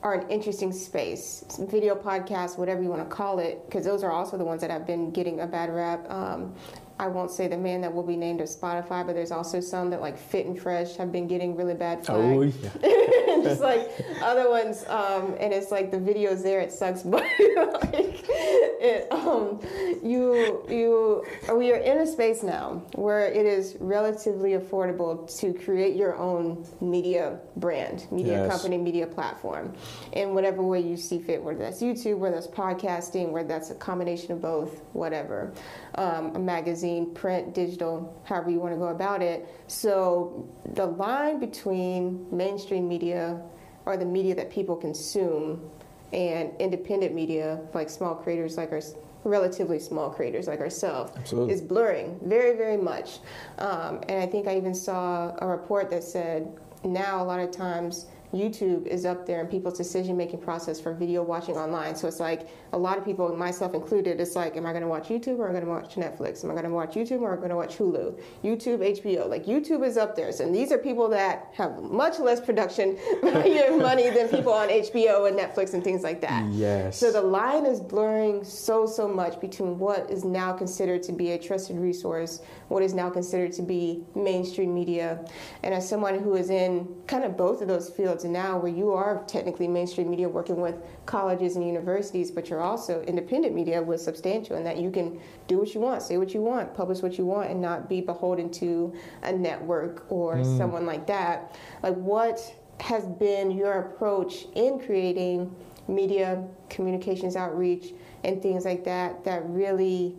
are 0.03 0.15
an 0.15 0.29
interesting 0.31 0.73
space. 0.73 1.45
Video 1.69 1.97
podcasts, 1.97 2.57
whatever 2.57 2.83
you 2.83 2.89
want 2.89 3.03
to 3.03 3.15
call 3.15 3.41
it, 3.41 3.67
because 3.67 3.85
those 3.85 4.05
are 4.05 4.13
also 4.13 4.39
the 4.39 4.45
ones 4.45 4.61
that 4.61 4.71
have 4.71 4.87
been 4.87 5.11
getting 5.11 5.41
a 5.41 5.47
bad 5.47 5.69
rap. 5.69 6.09
Um, 6.09 6.55
I 6.99 7.09
won't 7.09 7.31
say 7.31 7.47
the 7.47 7.57
man 7.59 7.83
that 7.83 7.93
will 7.93 8.03
be 8.03 8.17
named 8.17 8.41
of 8.41 8.49
Spotify, 8.49 9.05
but 9.07 9.15
there's 9.15 9.31
also 9.33 9.61
some 9.61 9.91
that 9.91 10.01
like 10.01 10.17
Fit 10.19 10.47
and 10.47 10.59
Fresh 10.59 10.97
have 10.97 11.13
been 11.13 11.27
getting 11.27 11.55
really 11.55 11.75
bad 11.75 12.05
flack. 12.07 12.19
Oh 12.19 12.43
yeah. 12.43 12.53
just 13.43 13.61
like 13.61 13.91
other 14.23 14.49
ones, 14.49 14.85
um, 14.89 15.35
and 15.39 15.53
it's 15.53 15.71
like 15.71 15.91
the 15.91 15.99
videos 15.99 16.43
there. 16.43 16.61
It 16.61 16.73
sucks, 16.73 17.03
but 17.03 17.23
like 17.23 18.25
it, 18.29 19.13
um, 19.13 19.61
you 20.03 20.65
you 20.71 21.25
we 21.55 21.71
are 21.73 21.77
in 21.77 21.99
a 21.99 22.07
space 22.07 22.43
now 22.43 22.83
where 22.95 23.27
it 23.31 23.45
is 23.45 23.77
relatively 23.81 24.53
affordable 24.53 25.29
to 25.41 25.53
create 25.53 25.97
your 25.97 26.17
own 26.17 26.67
media 26.81 27.39
brand, 27.57 28.07
media 28.11 28.27
Yes. 28.47 28.51
company, 28.51 28.79
media 28.79 29.07
platform, 29.07 29.73
in 30.13 30.35
whatever 30.35 30.63
way 30.63 30.81
you 30.81 30.97
see 30.97 31.19
fit. 31.19 31.43
Whether 31.43 31.59
that's 31.59 31.83
YouTube, 31.83 32.19
whether 32.19 32.37
that's 32.37 32.47
podcasting, 32.47 33.31
whether 33.31 33.49
that's 33.49 33.71
a 33.71 33.75
combination 33.75 34.33
of 34.33 34.41
both, 34.41 34.81
whatever. 34.95 35.53
Um, 35.97 36.35
a 36.37 36.39
magazine, 36.39 36.86
print, 37.15 37.55
digital, 37.55 38.21
however 38.25 38.51
you 38.51 38.61
want 38.61 38.75
to 38.75 38.79
go 38.79 38.89
about 38.89 39.23
it. 39.23 39.49
So 39.67 40.49
the 40.75 40.87
line 40.87 41.39
between 41.39 42.27
mainstream 42.31 42.89
media 42.89 43.41
or 43.85 43.97
the 43.97 44.05
media 44.05 44.35
that 44.35 44.51
people 44.51 44.77
consume 44.77 45.71
and 46.13 46.53
independent 46.59 47.15
media, 47.15 47.61
like 47.75 47.91
small 47.91 48.15
creators 48.15 48.57
like 48.57 48.73
our 48.73 48.81
relatively 49.25 49.79
small 49.79 50.09
creators 50.11 50.47
like 50.47 50.61
ourselves, 50.61 51.13
is 51.51 51.61
blurring 51.61 52.19
very, 52.25 52.57
very 52.57 52.77
much. 52.77 53.19
Um, 53.59 54.01
and 54.09 54.23
I 54.23 54.27
think 54.27 54.47
I 54.47 54.57
even 54.57 54.75
saw 54.75 55.35
a 55.39 55.47
report 55.47 55.91
that 55.91 56.05
said 56.05 56.57
now 56.85 57.23
a 57.23 57.27
lot 57.27 57.41
of 57.41 57.51
times 57.51 58.07
YouTube 58.37 58.87
is 58.87 59.05
up 59.05 59.27
there 59.27 59.41
in 59.41 59.47
people's 59.47 59.77
decision 59.77 60.17
making 60.17 60.41
process 60.41 60.81
for 60.81 60.95
video 60.95 61.23
watching 61.23 61.57
online. 61.57 61.95
So 61.95 62.09
it's 62.09 62.21
like 62.21 62.49
a 62.73 62.79
lot 62.79 62.99
of 62.99 63.05
people, 63.05 63.35
myself 63.37 63.75
included, 63.75 64.21
it's 64.21 64.37
like, 64.37 64.57
am 64.57 64.67
I 64.67 64.71
going 64.71 64.83
to 64.83 64.89
watch 64.89 65.09
YouTube 65.09 65.39
or 65.39 65.49
am 65.49 65.57
I 65.57 65.61
going 65.61 65.65
to 65.65 65.71
watch 65.71 65.95
Netflix? 65.95 66.45
Am 66.45 66.51
I 66.51 66.55
going 66.55 66.65
to 66.65 66.71
watch 66.71 66.95
YouTube 66.95 67.21
or 67.21 67.33
am 67.33 67.39
I 67.39 67.49
going 67.49 67.51
to 67.51 67.57
watch 67.57 67.77
Hulu? 67.77 68.21
YouTube, 68.43 68.79
HBO. 68.79 69.29
Like 69.29 69.45
YouTube 69.45 69.85
is 69.85 69.97
up 69.97 70.17
there. 70.17 70.33
So 70.33 70.47
and 70.47 70.55
these 70.55 70.71
are 70.71 70.79
people 70.79 71.09
that 71.09 71.49
have 71.55 71.83
much 71.83 72.21
less 72.21 72.41
production 72.41 72.97
money 73.23 74.11
than 74.11 74.29
people 74.29 74.53
on 74.53 74.69
HBO 74.69 75.29
and 75.29 75.37
Netflix 75.37 75.75
and 75.75 75.83
things 75.83 76.05
like 76.05 76.21
that. 76.21 76.49
Yes. 76.53 76.99
So 76.99 77.11
the 77.11 77.21
line 77.21 77.67
is 77.67 77.81
blurring 77.81 78.45
so, 78.45 78.87
so 78.87 79.09
much 79.09 79.41
between 79.41 79.79
what 79.79 80.09
is 80.09 80.25
now 80.25 80.53
considered 80.53 81.03
to 81.05 81.13
be 81.13 81.33
a 81.33 81.39
trusted 81.39 81.79
resource, 81.79 82.43
what 82.69 82.83
is 82.83 82.95
now 82.95 83.11
considered 83.11 83.53
to 83.55 83.63
be 83.63 84.05
mainstream 84.15 84.73
media. 84.73 85.25
And 85.65 85.75
as 85.75 85.89
someone 85.89 86.21
who 86.21 86.37
is 86.37 86.51
in 86.51 86.95
kind 87.09 87.25
of 87.25 87.37
both 87.37 87.61
of 87.61 87.69
those 87.69 87.91
fields 87.91 88.25
now, 88.33 88.59
where 88.59 88.73
you 88.73 88.93
are 88.93 89.25
technically 89.27 89.69
mainstream 89.69 90.11
media 90.11 90.29
working 90.29 90.61
with 90.61 90.77
colleges 91.07 91.57
and 91.57 91.67
universities, 91.67 92.31
but 92.31 92.49
you're 92.49 92.61
also 92.61 93.03
independent 93.03 93.55
media 93.55 93.83
with 93.83 94.01
substantial, 94.01 94.57
and 94.57 94.67
that 94.67 94.79
you 94.79 94.91
can 94.91 95.21
do 95.47 95.59
what 95.59 95.75
you 95.75 95.81
want, 95.81 96.03
say 96.03 96.19
what 96.19 96.35
you 96.35 96.41
want, 96.41 96.75
publish 96.75 97.01
what 97.03 97.19
you 97.19 97.27
want, 97.27 97.51
and 97.51 97.61
not 97.61 97.89
be 97.89 98.01
beholden 98.01 98.51
to 98.51 98.95
a 99.23 99.33
network 99.33 100.07
or 100.11 100.37
mm. 100.37 100.59
someone 100.59 100.87
like 100.87 101.07
that. 101.07 101.57
Like, 101.83 101.95
what 101.95 102.41
has 102.81 103.07
been 103.07 103.51
your 103.51 103.73
approach 103.73 104.47
in 104.55 104.79
creating 104.79 105.55
media, 105.89 106.45
communications 106.69 107.37
outreach, 107.37 107.95
and 108.25 108.43
things 108.43 108.65
like 108.65 108.85
that 108.85 109.25
that 109.25 109.49
really 109.49 110.17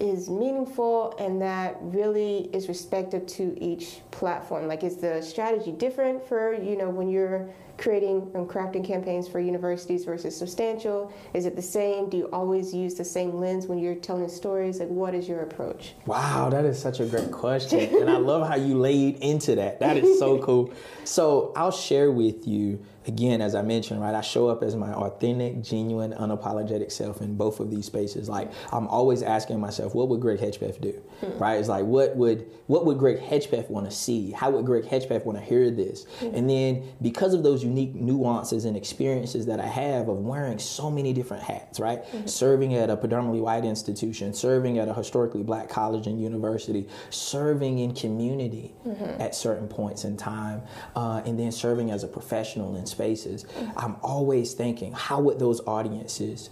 is 0.00 0.28
meaningful 0.28 1.14
and 1.18 1.40
that 1.42 1.76
really 1.80 2.50
is 2.52 2.68
respective 2.68 3.26
to 3.26 3.56
each 3.62 4.00
platform? 4.10 4.66
Like, 4.68 4.84
is 4.84 4.96
the 4.96 5.22
strategy 5.22 5.72
different 5.72 6.26
for, 6.26 6.54
you 6.54 6.76
know, 6.76 6.90
when 6.90 7.08
you're 7.08 7.48
creating 7.76 8.30
and 8.34 8.48
crafting 8.48 8.84
campaigns 8.84 9.28
for 9.28 9.40
universities 9.40 10.04
versus 10.04 10.36
substantial? 10.36 11.12
Is 11.32 11.46
it 11.46 11.56
the 11.56 11.62
same? 11.62 12.08
Do 12.08 12.16
you 12.16 12.28
always 12.32 12.74
use 12.74 12.94
the 12.94 13.04
same 13.04 13.34
lens 13.34 13.66
when 13.66 13.78
you're 13.78 13.94
telling 13.94 14.28
stories? 14.28 14.80
Like, 14.80 14.88
what 14.88 15.14
is 15.14 15.28
your 15.28 15.40
approach? 15.40 15.94
Wow, 16.06 16.50
that 16.50 16.64
is 16.64 16.78
such 16.78 17.00
a 17.00 17.06
great 17.06 17.30
question. 17.30 17.80
and 18.00 18.10
I 18.10 18.16
love 18.16 18.48
how 18.48 18.56
you 18.56 18.78
laid 18.78 19.16
into 19.18 19.56
that. 19.56 19.80
That 19.80 19.96
is 19.96 20.18
so 20.18 20.38
cool. 20.38 20.72
So 21.04 21.52
I'll 21.56 21.70
share 21.70 22.10
with 22.10 22.46
you, 22.46 22.84
again, 23.06 23.40
as 23.40 23.54
I 23.54 23.62
mentioned, 23.62 24.00
right? 24.00 24.14
I 24.14 24.20
show 24.20 24.48
up 24.48 24.62
as 24.62 24.74
my 24.76 24.92
authentic, 24.92 25.62
genuine, 25.62 26.12
unapologetic 26.12 26.90
self 26.90 27.20
in 27.20 27.36
both 27.36 27.60
of 27.60 27.70
these 27.70 27.86
spaces. 27.86 28.28
Like 28.28 28.50
I'm 28.72 28.86
always 28.88 29.22
asking 29.22 29.60
myself, 29.60 29.94
what 29.94 30.08
would 30.08 30.20
Greg 30.20 30.38
Hedgepeth 30.38 30.80
do? 30.80 30.92
Hmm. 31.20 31.38
Right? 31.38 31.54
It's 31.58 31.68
like 31.68 31.84
what 31.84 32.16
would 32.16 32.50
what 32.66 32.86
would 32.86 32.98
Greg 32.98 33.18
Hedgepeth 33.18 33.68
want 33.70 33.88
to 33.88 33.94
see? 33.94 34.30
How 34.30 34.50
would 34.50 34.64
Greg 34.64 34.84
Hedgepeth 34.84 35.24
want 35.24 35.38
to 35.38 35.44
hear 35.44 35.70
this? 35.70 36.04
Hmm. 36.20 36.34
And 36.34 36.50
then 36.50 36.82
because 37.02 37.34
of 37.34 37.42
those 37.42 37.64
unique 37.74 37.94
nuances 37.94 38.64
and 38.64 38.76
experiences 38.76 39.46
that 39.46 39.58
I 39.58 39.66
have 39.66 40.08
of 40.08 40.18
wearing 40.18 40.58
so 40.58 40.90
many 40.90 41.12
different 41.12 41.42
hats, 41.42 41.80
right? 41.80 42.04
Mm-hmm. 42.04 42.26
Serving 42.26 42.74
at 42.74 42.88
a 42.88 42.96
predominantly 42.96 43.40
white 43.40 43.64
institution, 43.64 44.32
serving 44.32 44.78
at 44.78 44.88
a 44.88 44.94
historically 44.94 45.42
black 45.42 45.68
college 45.68 46.06
and 46.06 46.22
university, 46.22 46.86
serving 47.10 47.80
in 47.80 47.94
community 47.94 48.74
mm-hmm. 48.86 49.20
at 49.20 49.34
certain 49.34 49.66
points 49.66 50.04
in 50.04 50.16
time, 50.16 50.62
uh, 50.94 51.22
and 51.26 51.38
then 51.38 51.50
serving 51.50 51.90
as 51.90 52.04
a 52.04 52.08
professional 52.08 52.76
in 52.76 52.86
spaces. 52.86 53.44
Mm-hmm. 53.44 53.78
I'm 53.78 53.96
always 54.02 54.54
thinking, 54.54 54.92
how 54.92 55.20
would 55.20 55.38
those 55.40 55.60
audiences 55.66 56.50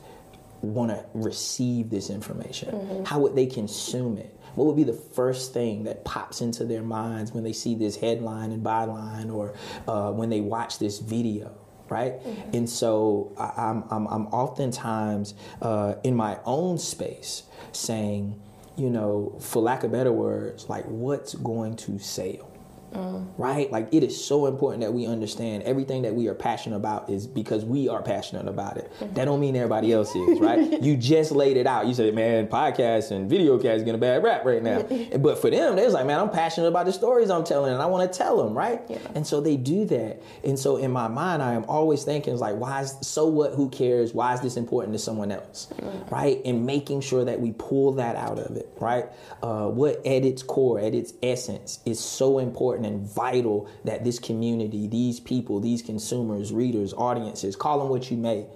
want 0.61 0.91
to 0.91 1.05
receive 1.15 1.91
this 1.91 2.11
information? 2.11 3.05
How 3.05 3.19
would 3.21 3.35
they 3.35 3.47
consume 3.47 4.19
it? 4.19 4.37
What 4.55 4.67
would 4.67 4.77
be 4.77 4.85
the 4.85 4.93
first 4.93 5.53
thing 5.55 5.85
that 5.85 6.05
pops 6.05 6.41
into 6.41 6.65
their 6.65 6.83
minds 6.83 7.33
when 7.33 7.45
they 7.45 7.53
see 7.53 7.75
this 7.75 7.97
headline 7.97 8.53
and 8.53 8.63
byline 8.63 9.33
or 9.33 9.55
uh, 9.89 10.13
when 10.13 10.31
they 10.31 10.41
watch 10.41 10.79
this 10.79 10.99
video? 10.99 11.55
Right, 11.89 12.15
and 12.55 12.71
so 12.71 13.33
I, 13.37 13.53
I'm, 13.65 13.85
I'm, 13.91 14.07
I'm 14.07 14.27
oftentimes 14.29 15.35
uh, 15.61 15.97
in 16.03 16.15
my 16.17 16.39
own 16.47 16.79
space 16.79 17.43
saying, 17.73 18.41
you 18.77 18.89
know, 18.89 19.37
for 19.41 19.61
lack 19.61 19.85
of 19.85 19.93
better 19.93 20.13
words, 20.13 20.71
like 20.71 20.85
what's 20.87 21.35
going 21.35 21.77
to 21.77 21.99
sell? 21.99 22.52
Right? 22.93 23.71
Like 23.71 23.89
it 23.93 24.03
is 24.03 24.23
so 24.23 24.47
important 24.47 24.83
that 24.83 24.93
we 24.93 25.07
understand 25.07 25.63
everything 25.65 26.03
that 26.03 26.15
we 26.15 26.29
are 26.29 26.35
passionate 26.35 26.77
about 26.77 27.11
is 27.11 27.27
because 27.27 27.65
we 27.65 27.89
are 27.89 28.03
passionate 28.03 28.49
about 28.49 28.77
it. 28.77 28.93
That 29.15 29.25
don't 29.25 29.41
mean 29.41 29.57
everybody 29.57 29.93
else 29.93 30.15
is, 30.15 30.39
right? 30.41 30.83
you 30.83 30.97
just 30.97 31.33
laid 31.33 31.57
it 31.57 31.67
out. 31.67 31.87
You 31.87 31.95
said, 31.95 32.15
man, 32.15 32.49
podcasts 32.49 33.11
and 33.11 33.29
video 33.29 33.59
casts 33.59 33.81
getting 33.81 33.95
a 33.95 33.99
bad 33.99 34.23
rap 34.23 34.45
right 34.45 34.63
now. 34.63 34.83
but 35.19 35.39
for 35.39 35.51
them, 35.51 35.77
they're 35.77 35.91
like, 35.91 36.07
man, 36.07 36.21
I'm 36.21 36.31
passionate 36.31 36.69
about 36.69 36.87
the 36.87 36.93
stories 36.93 37.31
I'm 37.31 37.45
telling 37.45 37.73
and 37.73 37.83
I 37.83 37.87
want 37.87 38.11
to 38.11 38.19
tell 38.19 38.43
them, 38.43 38.57
right? 38.57 38.83
And 39.15 39.27
so 39.27 39.41
they 39.41 39.57
do 39.57 39.85
that. 39.87 40.23
And 40.45 40.59
so 40.59 40.77
in 40.77 40.91
my 40.91 41.09
mind, 41.09 41.43
I 41.43 41.55
am 41.55 41.65
always 41.65 42.05
thinking, 42.05 42.37
like, 42.37 42.57
why 42.57 42.83
is 42.83 42.97
so 43.01 43.27
what? 43.27 43.55
Who 43.55 43.69
cares? 43.71 44.15
Why 44.15 44.35
is 44.35 44.41
this 44.41 44.57
important 44.57 44.95
to 44.95 44.99
someone 44.99 45.33
else, 45.33 45.69
right? 46.11 46.41
And 46.45 46.67
making 46.67 47.01
sure 47.01 47.25
that 47.25 47.41
we 47.41 47.53
pull 47.53 47.93
that 47.93 48.17
out 48.17 48.39
of 48.39 48.57
it, 48.57 48.69
right? 48.81 49.07
Uh, 49.43 49.69
what 49.69 49.99
at 50.07 50.25
its 50.25 50.43
core, 50.43 50.81
at 50.81 50.95
its 50.95 51.13
essence, 51.23 51.81
is 51.85 51.99
so 52.01 52.39
important 52.39 52.82
and 52.85 53.07
vital 53.07 53.69
that 53.85 54.05
this 54.05 54.19
community, 54.19 54.87
these 54.87 55.21
people, 55.21 55.61
these 55.61 55.83
consumers, 55.83 56.53
readers, 56.53 56.93
audiences, 56.95 57.57
call 57.57 57.79
them 57.79 57.89
what 57.89 58.11
you 58.11 58.17
may, 58.17 58.47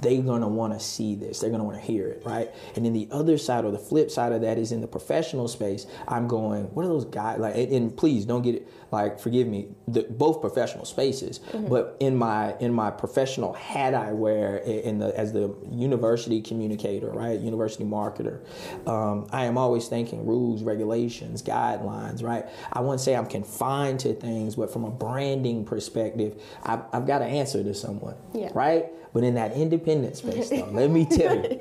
they're 0.00 0.22
gonna 0.22 0.48
want 0.48 0.72
to 0.72 0.80
see 0.80 1.14
this. 1.14 1.40
They're 1.40 1.50
gonna 1.50 1.64
want 1.64 1.78
to 1.78 1.84
hear 1.84 2.08
it, 2.08 2.22
right? 2.24 2.50
And 2.76 2.84
then 2.84 2.92
the 2.92 3.08
other 3.10 3.38
side 3.38 3.64
or 3.64 3.70
the 3.70 3.78
flip 3.78 4.10
side 4.10 4.32
of 4.32 4.40
that 4.42 4.58
is 4.58 4.72
in 4.72 4.80
the 4.80 4.86
professional 4.88 5.48
space. 5.48 5.86
I'm 6.08 6.28
going, 6.28 6.64
what 6.74 6.84
are 6.84 6.88
those 6.88 7.04
guys 7.04 7.38
like? 7.38 7.54
And, 7.56 7.72
and 7.72 7.96
please 7.96 8.24
don't 8.24 8.42
get 8.42 8.54
it 8.56 8.68
like, 8.90 9.18
forgive 9.18 9.48
me, 9.48 9.66
the, 9.88 10.04
both 10.04 10.40
professional 10.40 10.84
spaces, 10.84 11.40
but 11.68 11.96
in 12.00 12.16
my 12.16 12.54
in 12.58 12.72
my 12.72 12.90
professional 12.90 13.52
hat 13.52 13.92
I 13.94 14.12
wear 14.12 14.58
in 14.58 14.98
the 14.98 15.16
as 15.18 15.32
the 15.32 15.54
university 15.70 16.40
communicator, 16.40 17.10
right? 17.10 17.38
University 17.40 17.84
marketer, 17.84 18.40
um, 18.88 19.26
I 19.32 19.46
am 19.46 19.58
always 19.58 19.88
thinking 19.88 20.26
rules, 20.26 20.62
regulations, 20.62 21.42
guidelines, 21.42 22.22
right? 22.22 22.44
I 22.72 22.80
wouldn't 22.80 23.00
say 23.00 23.16
I'm 23.16 23.26
confined 23.26 24.00
to 24.00 24.14
things, 24.14 24.54
but 24.56 24.72
from 24.72 24.84
a 24.84 24.90
branding 24.90 25.64
perspective, 25.64 26.40
I've, 26.62 26.80
I've 26.92 27.06
got 27.06 27.18
to 27.18 27.24
answer 27.24 27.62
to 27.64 27.74
someone, 27.74 28.14
Yeah. 28.32 28.50
right? 28.54 28.86
But 29.14 29.22
in 29.22 29.34
that 29.34 29.52
independent 29.52 30.16
space, 30.16 30.50
though, 30.50 30.68
let 30.72 30.90
me 30.90 31.04
tell 31.10 31.36
you, 31.36 31.60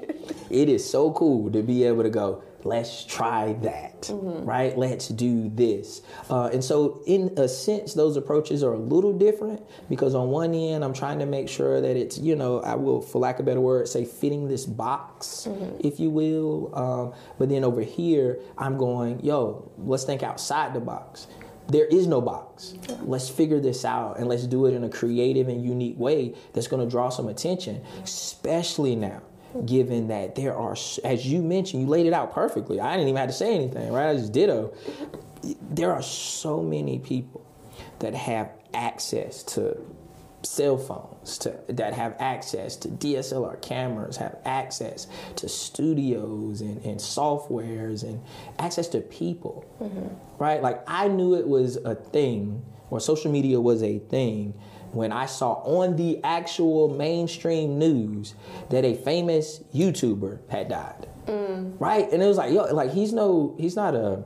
it 0.50 0.70
is 0.70 0.90
so 0.90 1.12
cool 1.12 1.52
to 1.52 1.62
be 1.62 1.84
able 1.84 2.02
to 2.02 2.10
go, 2.10 2.44
let's 2.64 3.06
try 3.06 3.54
that, 3.62 4.10
right? 4.12 4.76
Let's 4.76 5.08
do 5.10 5.50
this. 5.50 6.02
Uh, 6.32 6.50
and 6.52 6.64
so, 6.64 7.04
in 7.06 7.32
a 7.38 7.48
sense, 7.48 7.94
those 7.94 8.18
approaches 8.18 8.64
are 8.64 8.74
a 8.74 8.78
little 8.78 9.14
different 9.14 9.62
because 9.88 10.16
on 10.16 10.30
one 10.30 10.56
end, 10.56 10.84
I'm 10.84 10.94
trying 10.94 11.20
to 11.20 11.28
make 11.28 11.48
sure 11.48 11.80
that 11.80 11.96
it's, 11.96 12.18
you 12.18 12.36
know, 12.36 12.62
I 12.62 12.74
will, 12.74 13.02
for 13.02 13.20
lack 13.20 13.36
of 13.36 13.42
a 13.42 13.46
better 13.46 13.62
word, 13.62 13.88
say 13.88 14.04
fitting 14.04 14.48
this 14.48 14.66
box, 14.66 15.48
if 15.80 16.00
you 16.00 16.10
will. 16.10 16.72
Um, 16.74 17.14
but 17.38 17.50
then 17.50 17.64
over 17.64 17.82
here, 17.82 18.40
I'm 18.58 18.78
going, 18.78 19.24
yo, 19.24 19.72
let's 19.78 20.06
think 20.06 20.24
outside 20.24 20.74
the 20.74 20.80
box 20.80 21.28
there 21.68 21.86
is 21.86 22.08
no 22.08 22.22
box. 22.22 22.74
Let's 23.02 23.30
figure 23.30 23.60
this 23.60 23.86
out 23.86 24.20
and 24.20 24.28
let's 24.28 24.46
do 24.46 24.66
it 24.66 24.74
in 24.74 24.84
a 24.84 24.90
creative 24.90 25.48
and 25.48 25.64
unique 25.64 25.98
way 25.98 26.36
that's 26.54 26.68
going 26.68 26.84
to 26.84 26.90
draw 26.90 27.10
some 27.10 27.28
attention, 27.28 27.84
especially 28.04 28.96
now. 28.96 29.22
Given 29.66 30.08
that 30.08 30.34
there 30.34 30.56
are, 30.56 30.76
as 31.04 31.28
you 31.28 31.44
mentioned, 31.44 31.84
you 31.84 31.88
laid 31.88 32.08
it 32.08 32.14
out 32.14 32.34
perfectly. 32.34 32.80
I 32.80 32.94
didn't 32.94 33.10
even 33.10 33.20
have 33.20 33.30
to 33.30 33.34
say 33.34 33.54
anything, 33.54 33.94
right? 33.94 34.10
I 34.10 34.16
just 34.16 34.32
ditto. 34.32 34.74
There 35.70 35.92
are 35.92 36.02
so 36.02 36.64
many 36.64 36.98
people 36.98 37.46
that 38.00 38.16
have 38.16 38.50
access 38.74 39.44
to 39.44 39.78
cell 40.44 40.78
phones 40.78 41.38
to, 41.40 41.60
that 41.70 41.94
have 41.94 42.16
access 42.20 42.76
to 42.78 42.88
DSLR 42.88 43.62
cameras, 43.62 44.18
have 44.18 44.38
access 44.46 45.08
to 45.38 45.50
studios 45.50 46.62
and, 46.62 46.84
and 46.86 47.00
softwares 47.00 48.04
and 48.04 48.22
access 48.60 48.88
to 48.90 49.02
people, 49.02 49.66
mm-hmm. 49.82 50.08
right? 50.42 50.62
Like 50.62 50.84
I 50.88 51.08
knew 51.08 51.36
it 51.36 51.48
was 51.48 51.78
a 51.78 51.96
thing, 51.96 52.64
or 52.90 53.00
social 53.00 53.32
media 53.32 53.60
was 53.60 53.84
a 53.84 54.00
thing, 54.00 54.54
when 54.92 55.12
I 55.12 55.26
saw 55.26 55.54
on 55.64 55.96
the 55.96 56.24
actual 56.24 56.90
mainstream 56.90 57.80
news 57.80 58.36
that 58.70 58.86
a 58.86 58.94
famous 58.96 59.60
YouTuber 59.74 60.50
had 60.50 60.70
died, 60.70 61.08
mm. 61.26 61.74
right? 61.80 62.12
And 62.12 62.22
it 62.22 62.28
was 62.28 62.38
like, 62.38 62.54
yo, 62.54 62.66
like 62.74 62.92
he's 62.92 63.12
no, 63.12 63.56
he's 63.58 63.76
not 63.76 63.96
a 63.96 64.24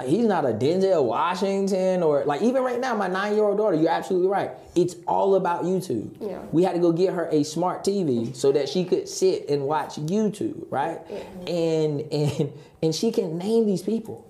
like 0.00 0.08
he's 0.08 0.24
not 0.24 0.46
a 0.46 0.48
Denzel 0.48 1.04
Washington 1.04 2.02
or 2.02 2.24
like 2.24 2.40
even 2.40 2.62
right 2.62 2.80
now, 2.80 2.94
my 2.94 3.06
nine 3.06 3.34
year 3.34 3.44
old 3.44 3.58
daughter, 3.58 3.76
you're 3.76 3.90
absolutely 3.90 4.28
right. 4.28 4.50
It's 4.74 4.96
all 5.06 5.34
about 5.34 5.64
YouTube. 5.64 6.16
Yeah. 6.20 6.38
We 6.52 6.62
had 6.62 6.72
to 6.72 6.78
go 6.78 6.90
get 6.90 7.12
her 7.12 7.28
a 7.30 7.44
smart 7.44 7.84
TV 7.84 8.34
so 8.34 8.50
that 8.52 8.68
she 8.70 8.86
could 8.86 9.08
sit 9.08 9.50
and 9.50 9.64
watch 9.64 9.96
YouTube, 9.96 10.64
right? 10.70 11.06
Mm-hmm. 11.06 11.48
And 11.48 12.00
and 12.12 12.52
and 12.82 12.94
she 12.94 13.12
can 13.12 13.36
name 13.36 13.66
these 13.66 13.82
people. 13.82 14.26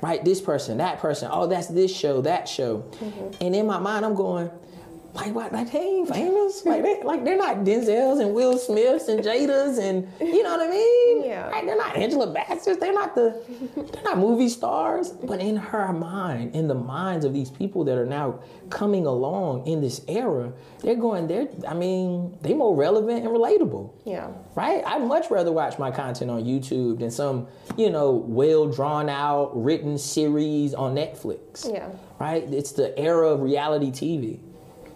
Right? 0.00 0.22
This 0.22 0.40
person, 0.40 0.78
that 0.78 0.98
person, 0.98 1.30
oh 1.32 1.46
that's 1.46 1.68
this 1.68 1.94
show, 1.94 2.20
that 2.22 2.48
show. 2.48 2.78
Mm-hmm. 2.78 3.42
And 3.42 3.54
in 3.54 3.66
my 3.66 3.78
mind 3.78 4.04
I'm 4.04 4.16
going, 4.16 4.50
like 5.14 5.34
what? 5.34 5.52
Like 5.52 5.70
they 5.72 5.78
ain't 5.78 6.08
famous. 6.08 6.64
Like 6.66 6.82
they 6.82 7.02
like 7.02 7.24
they're 7.24 7.36
not 7.36 7.58
Denzels 7.58 8.20
and 8.20 8.34
Will 8.34 8.58
Smiths 8.58 9.08
and 9.08 9.20
Jadas 9.20 9.78
and 9.78 10.06
you 10.20 10.42
know 10.42 10.56
what 10.56 10.68
I 10.68 10.70
mean? 10.70 11.24
Yeah. 11.34 11.48
Right? 11.48 11.64
They're 11.64 11.76
not 11.76 11.96
Angela 11.96 12.26
Bassett's. 12.34 12.78
They're 12.78 12.92
not 12.92 13.14
the. 13.14 13.40
They're 13.76 14.02
not 14.02 14.18
movie 14.18 14.48
stars. 14.48 15.10
But 15.10 15.40
in 15.40 15.56
her 15.56 15.92
mind, 15.92 16.54
in 16.54 16.68
the 16.68 16.74
minds 16.74 17.24
of 17.24 17.32
these 17.32 17.50
people 17.50 17.82
that 17.84 17.96
are 17.96 18.04
now 18.06 18.40
coming 18.68 19.06
along 19.06 19.66
in 19.66 19.80
this 19.80 20.02
era, 20.06 20.52
they're 20.80 20.94
going. 20.96 21.26
They're. 21.28 21.48
I 21.66 21.72
mean, 21.74 22.36
they're 22.42 22.54
more 22.56 22.76
relevant 22.76 23.24
and 23.24 23.28
relatable. 23.28 23.92
Yeah. 24.04 24.28
Right? 24.54 24.84
I'd 24.86 25.02
much 25.06 25.30
rather 25.30 25.50
watch 25.52 25.78
my 25.78 25.90
content 25.90 26.30
on 26.30 26.44
YouTube 26.44 26.98
than 26.98 27.10
some, 27.10 27.46
you 27.76 27.90
know, 27.90 28.10
well 28.12 28.66
drawn 28.68 29.08
out 29.08 29.50
written 29.60 29.96
series 29.98 30.74
on 30.74 30.94
Netflix 30.94 31.70
Yeah. 31.72 31.88
right? 32.18 32.42
It's 32.52 32.72
the 32.72 32.96
era 32.98 33.28
of 33.28 33.40
reality 33.40 33.90
TV, 33.90 34.40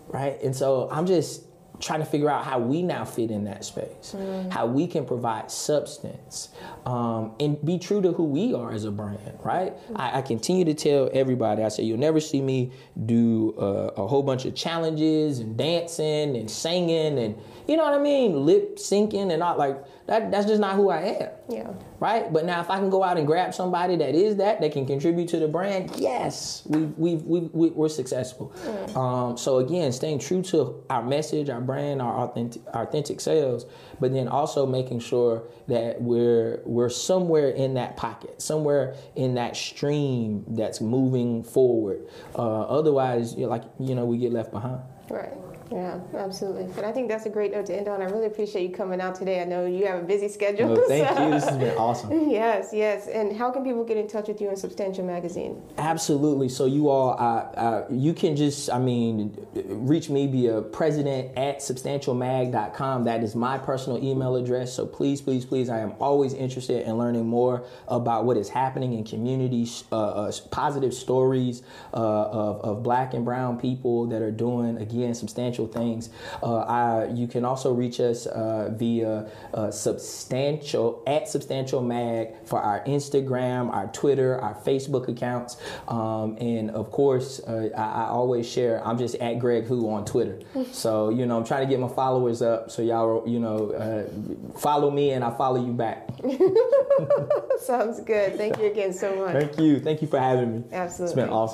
right? 0.09 0.40
And 0.42 0.55
so 0.55 0.88
I'm 0.90 1.07
just 1.07 1.44
trying 1.81 2.01
to 2.01 2.07
figure 2.07 2.29
out 2.29 2.44
how 2.44 2.59
we 2.59 2.83
now 2.83 3.05
fit 3.05 3.31
in 3.31 3.44
that 3.44 3.64
space, 3.64 4.16
how 4.51 4.66
we 4.66 4.87
can 4.87 5.05
provide 5.05 5.49
substance 5.49 6.49
um, 6.87 7.33
and 7.38 7.64
be 7.64 7.79
true 7.79 8.03
to 8.03 8.11
who 8.12 8.25
we 8.25 8.53
are 8.53 8.73
as 8.73 8.85
a 8.85 8.90
brand, 8.90 9.38
right? 9.44 9.75
I, 9.94 10.18
I 10.18 10.23
continue 10.23 10.64
to 10.64 10.75
tell 10.75 11.09
everybody, 11.12 11.62
I 11.62 11.68
say, 11.68 11.85
you'll 11.85 11.99
never 11.99 12.18
see 12.18 12.40
me 12.40 12.73
do 13.07 13.55
uh, 13.59 13.92
a 13.97 14.07
whole 14.09 14.25
bunch 14.25 14.44
of 14.44 14.57
challenges 14.57 15.38
and 15.38 15.57
dancing 15.57 16.37
and 16.37 16.51
singing 16.51 17.18
and, 17.18 17.37
you 17.68 17.76
know 17.76 17.85
what 17.85 17.92
I 17.94 17.98
mean, 17.98 18.46
lip 18.46 18.76
syncing 18.78 19.31
and 19.33 19.42
all 19.42 19.57
like 19.57 19.76
that. 20.07 20.31
That's 20.31 20.46
just 20.46 20.59
not 20.61 20.74
who 20.76 20.88
I 20.88 21.00
am 21.02 21.28
Yeah. 21.50 21.70
right? 22.00 22.33
But 22.33 22.46
now, 22.46 22.61
if 22.62 22.70
I 22.70 22.78
can 22.78 22.88
go 22.88 23.04
out 23.04 23.18
and 23.18 23.26
grab 23.26 23.52
somebody 23.54 23.94
that 23.96 24.14
is 24.14 24.37
that, 24.37 24.61
that 24.62 24.72
can 24.72 24.87
contribute 24.87 25.28
to 25.28 25.38
the 25.38 25.48
brand, 25.48 25.92
yes, 25.96 26.62
we 26.66 26.85
we 26.96 27.16
we 27.16 27.40
we 27.52 27.68
we're 27.70 27.88
successful. 27.90 28.52
Um, 28.96 29.37
so 29.37 29.59
again, 29.59 29.92
staying 29.92 30.18
true 30.20 30.40
to 30.44 30.83
our 30.88 31.02
message, 31.02 31.50
our 31.50 31.61
brand, 31.61 32.00
our 32.00 32.24
authentic 32.26 32.62
our 32.72 32.85
authentic 32.85 33.20
sales, 33.20 33.66
but 34.00 34.12
then 34.14 34.28
also 34.28 34.64
making 34.66 35.00
sure 35.00 35.42
that 35.66 36.00
we're 36.00 36.62
we're 36.64 36.88
somewhere 36.88 37.50
in 37.50 37.74
that 37.74 37.98
pocket, 37.98 38.40
somewhere 38.40 38.94
in 39.14 39.35
that 39.35 39.57
stream 39.57 40.44
that's 40.48 40.81
moving 40.81 41.42
forward. 41.44 42.07
Uh, 42.35 42.62
otherwise, 42.62 43.37
like 43.37 43.64
you 43.78 43.94
know, 43.94 44.07
we 44.07 44.16
get 44.16 44.33
left 44.33 44.52
behind. 44.52 44.81
Right. 45.11 45.33
Yeah, 45.70 46.00
absolutely. 46.16 46.64
And 46.76 46.87
I 46.87 46.92
think 46.92 47.09
that's 47.09 47.26
a 47.26 47.31
great 47.31 47.52
note 47.52 47.66
to 47.66 47.76
end 47.76 47.88
on. 47.88 48.00
I 48.00 48.07
really 48.07 48.26
appreciate 48.26 48.70
you 48.70 48.74
coming 48.74 49.00
out 49.00 49.14
today. 49.14 49.42
I 49.42 49.44
know 49.44 49.66
you 49.66 49.87
have 49.87 50.02
a 50.02 50.07
busy 50.07 50.28
schedule. 50.28 50.68
Well, 50.68 50.88
thank 50.88 51.09
so- 51.09 51.24
you. 51.24 51.31
This 51.31 51.44
has 51.44 51.57
been 51.59 51.76
awesome. 51.76 52.28
Yes, 52.38 52.70
yes. 52.72 53.09
And 53.09 53.37
how 53.37 53.50
can 53.50 53.64
people 53.64 53.85
get 53.85 53.96
in 53.96 54.07
touch 54.07 54.28
with 54.28 54.40
you 54.40 54.50
in 54.50 54.57
Substantial 54.57 55.04
Magazine? 55.04 55.62
Absolutely. 55.78 56.48
So 56.48 56.66
you 56.66 56.88
all, 56.88 57.12
uh, 57.12 57.40
uh, 57.59 57.87
you 57.90 58.12
can 58.12 58.37
just, 58.37 58.70
I 58.70 58.78
mean, 58.78 59.37
reach 59.66 60.11
me 60.11 60.26
via 60.26 60.61
president 60.61 61.37
at 61.37 61.59
substantialmag.com. 61.61 63.04
That 63.04 63.22
is 63.22 63.35
my 63.35 63.59
personal 63.59 64.02
email 64.02 64.37
address. 64.37 64.72
So 64.74 64.87
please, 64.87 65.20
please, 65.20 65.44
please, 65.44 65.68
I 65.68 65.78
am 65.81 65.94
always 66.00 66.35
interested 66.35 66.87
in 66.87 66.96
learning 66.98 67.26
more 67.26 67.64
about 67.88 68.24
what 68.24 68.37
is 68.37 68.48
happening 68.48 68.92
in 68.94 69.04
communities, 69.04 69.85
uh, 69.90 69.96
uh, 69.96 70.33
positive 70.50 70.94
stories 70.94 71.62
uh, 71.94 71.96
of, 71.96 72.61
of 72.61 72.83
black 72.83 73.14
and 73.14 73.24
brown 73.24 73.59
people 73.59 74.07
that 74.07 74.22
are 74.22 74.31
doing, 74.31 74.76
again, 74.78 75.14
substantial 75.14 75.58
things. 75.66 76.11
Uh, 76.42 76.59
I, 76.59 77.09
you 77.12 77.27
can 77.27 77.44
also 77.44 77.73
reach 77.73 78.01
us 78.01 78.27
uh, 78.27 78.71
via 78.75 79.31
uh, 79.55 79.71
substantial 79.71 81.03
at 81.07 81.29
substantial 81.29 81.83
mag 81.83 82.35
for 82.44 82.61
our 82.61 82.85
Instagram, 82.85 83.73
our 83.73 83.88
Twitter, 83.88 84.38
our 84.40 84.55
Facebook 84.55 85.09
accounts, 85.09 85.57
um, 85.88 86.37
and 86.40 86.71
of 86.71 86.90
course, 86.90 87.40
uh, 87.40 87.71
I, 87.77 88.05
I 88.05 88.09
always 88.09 88.49
share. 88.49 88.87
I'm 88.87 88.99
just 88.99 89.14
at 89.16 89.38
Greg 89.38 89.64
Who 89.64 89.90
on 89.90 90.05
Twitter, 90.05 90.40
so 90.73 91.11
you 91.11 91.27
know 91.27 91.37
I'm 91.38 91.44
trying 91.44 91.66
to 91.66 91.71
get 91.71 91.81
my 91.81 91.88
followers 91.88 92.42
up. 92.42 92.71
So 92.71 92.83
y'all, 92.83 93.27
you 93.29 93.40
know, 93.40 93.71
uh, 93.73 94.59
follow 94.59 94.90
me 94.90 95.11
and 95.11 95.25
I 95.25 95.37
follow 95.37 95.64
you 95.64 95.73
back. 95.73 96.09
Sounds 97.61 98.01
good. 98.01 98.37
Thank 98.37 98.59
you 98.59 98.66
again 98.66 98.92
so 98.92 99.14
much. 99.16 99.33
Thank 99.33 99.59
you, 99.59 99.81
thank 99.81 100.03
you 100.03 100.09
for 100.09 100.18
having 100.18 100.53
me. 100.53 100.64
Absolutely. 100.73 101.05
It's 101.05 101.14
been 101.14 101.31
awesome. 101.31 101.49